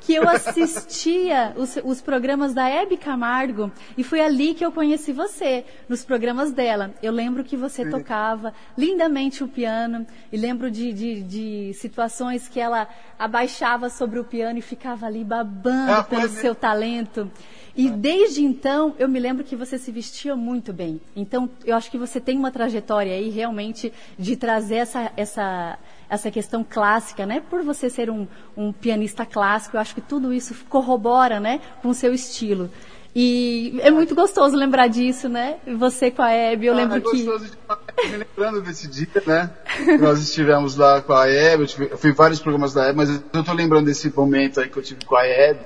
que 0.00 0.14
eu 0.14 0.28
assistia 0.28 1.52
os, 1.56 1.76
os 1.84 2.00
programas 2.00 2.52
da 2.54 2.68
Hebe 2.68 2.96
Camargo 2.96 3.70
e 3.96 4.04
foi 4.04 4.20
ali 4.20 4.54
que 4.54 4.64
eu 4.64 4.70
conheci 4.72 5.12
você, 5.12 5.64
nos 5.88 6.04
programas 6.04 6.52
dela. 6.52 6.92
Eu 7.02 7.12
lembro 7.12 7.42
que 7.44 7.56
você 7.56 7.84
tocava 7.88 8.52
lindamente 8.76 9.42
o 9.42 9.48
piano 9.48 10.06
e 10.30 10.36
lembro 10.36 10.70
de, 10.70 10.92
de, 10.92 11.22
de 11.22 11.74
situações 11.74 12.48
que 12.48 12.60
ela 12.60 12.88
abaixava 13.18 13.88
sobre 13.88 14.18
o 14.18 14.24
piano 14.24 14.58
e 14.58 14.62
ficava 14.62 15.06
ali 15.06 15.24
babando 15.24 15.92
Ah, 15.92 16.02
pelo 16.04 16.22
mesmo. 16.22 16.40
seu 16.40 16.54
talento. 16.54 17.30
E 17.76 17.90
desde 17.90 18.42
então, 18.42 18.94
eu 18.98 19.06
me 19.08 19.20
lembro 19.20 19.44
que 19.44 19.54
você 19.54 19.76
se 19.78 19.92
vestia 19.92 20.34
muito 20.34 20.72
bem. 20.72 20.98
Então, 21.14 21.48
eu 21.64 21.76
acho 21.76 21.90
que 21.90 21.98
você 21.98 22.18
tem 22.18 22.38
uma 22.38 22.50
trajetória 22.50 23.12
aí 23.12 23.28
realmente 23.28 23.92
de 24.18 24.34
trazer 24.36 24.76
essa, 24.76 25.12
essa, 25.16 25.78
essa 26.08 26.30
questão 26.30 26.64
clássica, 26.68 27.26
né? 27.26 27.42
Por 27.50 27.62
você 27.62 27.90
ser 27.90 28.08
um, 28.10 28.26
um 28.56 28.72
pianista 28.72 29.26
clássico, 29.26 29.76
eu 29.76 29.80
acho 29.80 29.94
que 29.94 30.00
tudo 30.00 30.32
isso 30.32 30.54
corrobora, 30.70 31.38
né? 31.38 31.60
Com 31.82 31.88
o 31.90 31.94
seu 31.94 32.14
estilo. 32.14 32.70
E 33.14 33.78
é 33.82 33.90
muito 33.90 34.14
gostoso 34.14 34.54
lembrar 34.56 34.88
disso, 34.88 35.28
né? 35.28 35.56
Você 35.78 36.10
com 36.10 36.22
a 36.22 36.30
Hebe, 36.30 36.66
eu 36.66 36.74
Ah, 36.74 36.76
lembro 36.76 36.96
é 36.96 37.00
que... 37.00 37.24
gostoso 37.24 37.44
de 37.46 38.10
me 38.10 38.16
lembrando 38.18 38.60
desse 38.62 38.88
dia, 38.88 39.22
né? 39.26 39.50
Nós 40.00 40.20
estivemos 40.20 40.76
lá 40.76 41.00
com 41.00 41.12
a 41.14 41.26
Hebe, 41.28 41.62
eu, 41.62 41.66
tive- 41.66 41.88
eu 41.92 41.98
fui 41.98 42.10
em 42.10 42.14
vários 42.14 42.40
programas 42.40 42.74
da 42.74 42.84
Hebe, 42.86 42.96
mas 42.96 43.10
eu 43.32 43.44
tô 43.44 43.52
lembrando 43.54 43.86
desse 43.86 44.14
momento 44.14 44.60
aí 44.60 44.68
que 44.68 44.76
eu 44.78 44.82
tive 44.82 45.04
com 45.04 45.16
a 45.16 45.26
Hebe. 45.26 45.60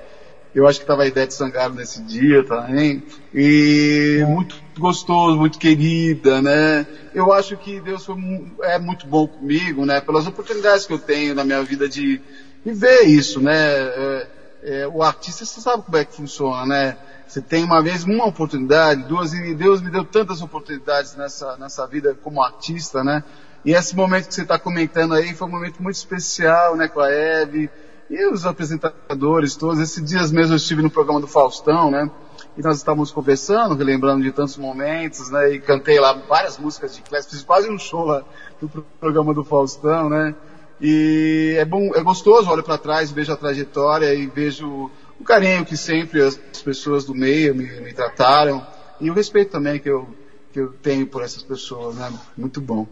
Eu 0.55 0.67
acho 0.67 0.81
que 0.81 0.87
tava 0.87 1.03
a 1.03 1.07
Ivete 1.07 1.33
Sangalo 1.33 1.75
nesse 1.75 2.03
dia 2.03 2.43
também. 2.45 3.03
E 3.33 4.25
muito 4.29 4.57
gostoso, 4.79 5.37
muito 5.37 5.59
querida, 5.59 6.43
né? 6.43 6.87
Eu 7.15 7.33
acho 7.33 7.57
que 7.57 7.81
Deus 7.81 8.05
foi, 8.05 8.17
é 8.63 8.79
muito 8.79 9.07
bom 9.07 9.29
comigo, 9.29 9.87
né? 9.87 10.01
Pelas 10.01 10.27
oportunidades 10.27 10.87
que 10.87 10.93
eu 10.93 10.99
tenho 10.99 11.35
na 11.35 11.45
minha 11.45 11.63
vida 11.63 11.89
de 11.89 12.21
viver 12.65 13.03
isso, 13.03 13.41
né? 13.41 13.53
É, 13.55 14.27
é, 14.63 14.89
o 14.89 15.03
artista, 15.03 15.45
você 15.45 15.61
sabe 15.61 15.85
como 15.85 15.97
é 15.97 16.05
que 16.05 16.15
funciona, 16.15 16.67
né? 16.67 16.97
Você 17.29 17.41
tem 17.41 17.63
uma 17.63 17.81
vez 17.81 18.03
uma 18.03 18.27
oportunidade, 18.27 19.05
duas, 19.05 19.33
e 19.33 19.55
Deus 19.55 19.81
me 19.81 19.89
deu 19.89 20.05
tantas 20.05 20.43
oportunidades 20.43 21.15
nessa, 21.15 21.57
nessa 21.59 21.87
vida 21.87 22.13
como 22.25 22.43
artista, 22.43 23.05
né? 23.05 23.23
E 23.65 23.73
esse 23.73 23.95
momento 23.95 24.27
que 24.27 24.35
você 24.35 24.43
está 24.43 24.59
comentando 24.59 25.15
aí 25.15 25.33
foi 25.33 25.47
um 25.47 25.51
momento 25.51 25.81
muito 25.81 25.95
especial, 25.95 26.77
né, 26.77 26.89
com 26.89 26.99
a 26.99 27.11
Eve 27.13 27.71
e 28.11 28.27
os 28.27 28.45
apresentadores 28.45 29.55
todos. 29.57 29.79
Esses 29.79 30.05
dias 30.05 30.31
mesmo 30.33 30.53
eu 30.53 30.57
estive 30.57 30.83
no 30.83 30.91
programa 30.91 31.21
do 31.21 31.27
Faustão, 31.29 31.91
né? 31.91 32.11
E 32.59 32.63
nós 32.63 32.77
estávamos 32.79 33.13
conversando, 33.13 33.77
relembrando 33.77 34.23
de 34.25 34.33
tantos 34.33 34.57
momentos, 34.57 35.31
né? 35.31 35.53
E 35.53 35.61
cantei 35.61 36.01
lá 36.01 36.13
várias 36.29 36.59
músicas 36.59 36.97
de 36.97 37.03
classe, 37.03 37.31
fiz 37.31 37.43
quase 37.45 37.71
um 37.71 37.79
show 37.79 38.05
lá 38.05 38.25
no 38.61 38.69
pro- 38.69 38.85
programa 38.99 39.33
do 39.33 39.45
Faustão, 39.45 40.11
né? 40.11 40.35
E 40.81 41.55
é 41.59 41.65
bom, 41.65 41.91
é 41.95 42.03
gostoso, 42.03 42.51
olho 42.51 42.63
para 42.65 42.77
trás, 42.79 43.11
vejo 43.13 43.33
a 43.33 43.37
trajetória 43.37 44.13
e 44.15 44.27
vejo 44.27 44.91
o 45.19 45.25
carinho 45.25 45.65
que 45.65 45.77
sempre 45.77 46.23
as 46.23 46.37
pessoas 46.65 47.05
do 47.05 47.15
meio 47.15 47.55
me, 47.55 47.65
me 47.81 47.93
trataram 47.93 48.67
e 49.01 49.11
o 49.11 49.15
respeito 49.15 49.53
também 49.53 49.79
que 49.79 49.89
eu, 49.91 50.09
que 50.53 50.59
eu 50.61 50.73
tenho 50.83 51.07
por 51.07 51.23
essas 51.23 51.43
pessoas, 51.43 51.95
né? 51.97 52.11
Muito 52.37 52.61
bom. 52.61 52.87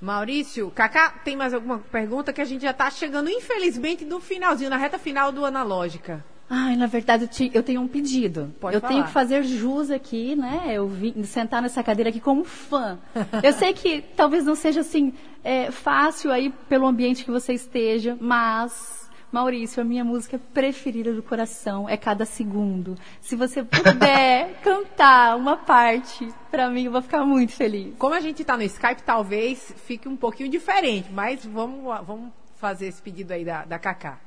Maurício, 0.00 0.70
Kaká, 0.74 1.10
tem 1.24 1.36
mais 1.36 1.52
alguma 1.52 1.78
pergunta 1.78 2.32
que 2.32 2.40
a 2.40 2.44
gente 2.44 2.62
já 2.62 2.72
tá 2.72 2.90
chegando, 2.90 3.28
infelizmente, 3.28 4.04
no 4.04 4.20
finalzinho, 4.20 4.70
na 4.70 4.76
reta 4.76 4.98
final 4.98 5.32
do 5.32 5.44
Analógica. 5.44 6.24
Ai, 6.50 6.76
na 6.76 6.86
verdade, 6.86 7.24
eu, 7.24 7.28
te- 7.28 7.50
eu 7.52 7.62
tenho 7.62 7.80
um 7.82 7.88
pedido. 7.88 8.54
Pode 8.58 8.74
eu 8.74 8.80
falar. 8.80 8.92
tenho 8.92 9.04
que 9.04 9.10
fazer 9.12 9.42
jus 9.42 9.90
aqui, 9.90 10.34
né? 10.34 10.68
Eu 10.72 10.88
vim 10.88 11.22
sentar 11.24 11.60
nessa 11.60 11.82
cadeira 11.82 12.08
aqui 12.08 12.20
como 12.20 12.42
fã. 12.44 12.98
eu 13.42 13.52
sei 13.52 13.74
que 13.74 14.00
talvez 14.16 14.46
não 14.46 14.54
seja 14.54 14.80
assim 14.80 15.12
é, 15.44 15.70
fácil 15.70 16.32
aí 16.32 16.48
pelo 16.68 16.86
ambiente 16.86 17.22
que 17.24 17.30
você 17.30 17.52
esteja, 17.52 18.16
mas 18.18 19.07
Maurício, 19.30 19.82
a 19.82 19.84
minha 19.84 20.04
música 20.04 20.40
preferida 20.54 21.12
do 21.12 21.22
coração 21.22 21.88
é 21.88 21.96
Cada 21.96 22.24
Segundo. 22.24 22.96
Se 23.20 23.36
você 23.36 23.62
puder 23.62 24.60
cantar 24.64 25.36
uma 25.36 25.56
parte 25.56 26.32
pra 26.50 26.70
mim, 26.70 26.84
eu 26.84 26.92
vou 26.92 27.02
ficar 27.02 27.24
muito 27.24 27.52
feliz. 27.52 27.94
Como 27.98 28.14
a 28.14 28.20
gente 28.20 28.42
tá 28.42 28.56
no 28.56 28.62
Skype, 28.62 29.02
talvez 29.02 29.74
fique 29.84 30.08
um 30.08 30.16
pouquinho 30.16 30.50
diferente, 30.50 31.12
mas 31.12 31.44
vamos, 31.44 31.84
vamos 32.06 32.32
fazer 32.56 32.86
esse 32.86 33.02
pedido 33.02 33.32
aí 33.32 33.44
da, 33.44 33.64
da 33.64 33.78
Cacá. 33.78 34.18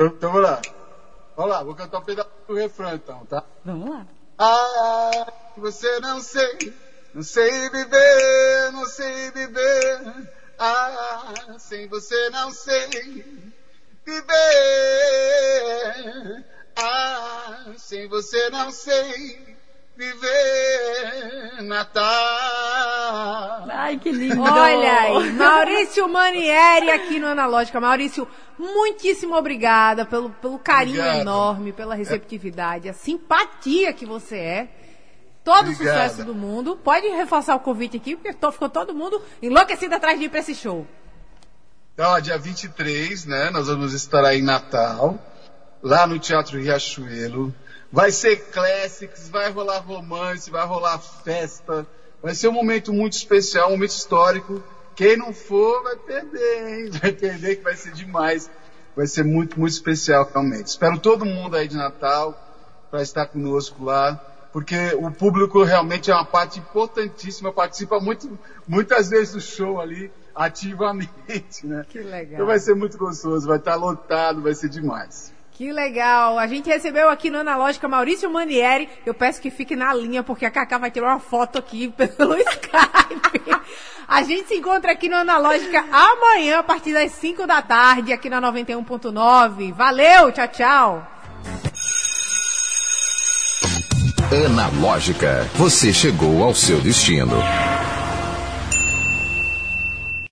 Então 0.00 0.32
vamos 0.32 0.48
lá. 0.48 0.60
Vamos 1.36 1.50
lá, 1.50 1.62
vou 1.62 1.74
cantar 1.74 1.98
um 1.98 2.02
pedaço 2.02 2.30
do 2.48 2.54
refrão 2.54 2.94
então, 2.94 3.26
tá? 3.26 3.44
Vamos 3.62 3.90
lá. 3.90 4.06
Ah, 4.38 5.32
você 5.58 6.00
não 6.00 6.20
sei, 6.20 6.74
não 7.12 7.22
sei 7.22 7.68
viver, 7.68 8.72
não 8.72 8.86
sei 8.86 9.30
viver. 9.30 10.32
Ah, 10.58 11.34
sem 11.58 11.86
você 11.88 12.30
não 12.30 12.50
sei 12.50 13.24
viver. 14.04 14.26
Ah, 16.76 17.72
sem 17.76 18.08
você 18.08 18.50
não 18.50 18.70
sei 18.70 19.56
viver. 19.96 21.62
Natal. 21.62 22.04
Ai, 23.70 23.98
que 23.98 24.10
lindo. 24.10 24.42
Olha 24.42 25.00
aí, 25.00 25.32
Maurício 25.32 26.08
Manieri 26.08 26.90
aqui 26.90 27.18
no 27.18 27.26
Analógica. 27.26 27.80
Maurício, 27.80 28.28
muitíssimo 28.58 29.34
obrigada 29.34 30.04
pelo, 30.04 30.30
pelo 30.30 30.58
carinho 30.58 31.00
Obrigado. 31.00 31.20
enorme, 31.20 31.72
pela 31.72 31.94
receptividade, 31.94 32.88
a 32.88 32.92
simpatia 32.92 33.92
que 33.92 34.06
você 34.06 34.36
é. 34.36 34.68
Todo 35.46 35.68
o 35.68 35.70
Obrigada. 35.72 36.08
sucesso 36.08 36.24
do 36.26 36.34
mundo. 36.34 36.76
Pode 36.76 37.06
reforçar 37.06 37.54
o 37.54 37.60
convite 37.60 37.96
aqui, 37.96 38.16
porque 38.16 38.32
to- 38.34 38.50
ficou 38.50 38.68
todo 38.68 38.92
mundo 38.92 39.22
enlouquecido 39.40 39.94
atrás 39.94 40.18
de 40.18 40.24
ir 40.24 40.28
pra 40.28 40.40
esse 40.40 40.56
show. 40.56 40.84
Então, 41.94 42.10
ó, 42.10 42.18
dia 42.18 42.36
23, 42.36 43.24
né? 43.26 43.48
Nós 43.50 43.68
vamos 43.68 43.92
estar 43.94 44.24
aí 44.24 44.40
em 44.40 44.42
Natal, 44.42 45.16
lá 45.80 46.04
no 46.04 46.18
Teatro 46.18 46.58
Riachuelo. 46.60 47.54
Vai 47.92 48.10
ser 48.10 48.36
classics, 48.50 49.28
vai 49.28 49.50
rolar 49.52 49.78
romance, 49.78 50.50
vai 50.50 50.66
rolar 50.66 50.98
festa. 50.98 51.86
Vai 52.20 52.34
ser 52.34 52.48
um 52.48 52.52
momento 52.52 52.92
muito 52.92 53.12
especial, 53.12 53.68
um 53.68 53.72
momento 53.72 53.90
histórico. 53.90 54.60
Quem 54.96 55.16
não 55.16 55.32
for 55.32 55.82
vai 55.84 55.94
perder, 55.96 56.68
hein? 56.86 56.90
Vai 57.00 57.12
perder 57.12 57.56
que 57.56 57.62
vai 57.62 57.76
ser 57.76 57.92
demais. 57.92 58.50
Vai 58.96 59.06
ser 59.06 59.22
muito, 59.24 59.60
muito 59.60 59.72
especial 59.74 60.28
realmente. 60.32 60.66
Espero 60.68 60.98
todo 60.98 61.24
mundo 61.24 61.54
aí 61.54 61.68
de 61.68 61.76
Natal 61.76 62.34
para 62.90 63.00
estar 63.02 63.26
conosco 63.26 63.84
lá, 63.84 64.18
porque 64.56 64.94
o 64.94 65.10
público 65.10 65.62
realmente 65.62 66.10
é 66.10 66.14
uma 66.14 66.24
parte 66.24 66.60
importantíssima, 66.60 67.52
participa 67.52 68.00
muito, 68.00 68.38
muitas 68.66 69.10
vezes 69.10 69.34
do 69.34 69.40
show 69.42 69.78
ali, 69.78 70.10
ativamente, 70.34 71.66
né? 71.66 71.84
Que 71.86 71.98
legal. 71.98 72.32
Então 72.32 72.46
vai 72.46 72.58
ser 72.58 72.74
muito 72.74 72.96
gostoso, 72.96 73.46
vai 73.46 73.58
estar 73.58 73.74
lotado, 73.74 74.40
vai 74.40 74.54
ser 74.54 74.70
demais. 74.70 75.30
Que 75.52 75.70
legal. 75.70 76.38
A 76.38 76.46
gente 76.46 76.70
recebeu 76.70 77.10
aqui 77.10 77.28
no 77.28 77.36
Analógica 77.36 77.86
Maurício 77.86 78.30
Manieri. 78.30 78.88
Eu 79.04 79.12
peço 79.12 79.42
que 79.42 79.50
fique 79.50 79.76
na 79.76 79.92
linha, 79.92 80.22
porque 80.22 80.46
a 80.46 80.50
Cacá 80.50 80.78
vai 80.78 80.90
tirar 80.90 81.08
uma 81.08 81.20
foto 81.20 81.58
aqui 81.58 81.88
pelo 81.92 82.38
Skype. 82.38 83.60
A 84.08 84.22
gente 84.22 84.48
se 84.48 84.54
encontra 84.54 84.92
aqui 84.92 85.10
no 85.10 85.16
Analógica 85.16 85.84
amanhã, 85.92 86.60
a 86.60 86.62
partir 86.62 86.94
das 86.94 87.12
5 87.12 87.46
da 87.46 87.60
tarde, 87.60 88.10
aqui 88.10 88.30
na 88.30 88.40
91.9. 88.40 89.74
Valeu, 89.74 90.32
tchau, 90.32 90.48
tchau. 90.48 91.06
Analógica, 94.32 95.48
você 95.54 95.92
chegou 95.92 96.42
ao 96.42 96.52
seu 96.52 96.80
destino. 96.80 97.36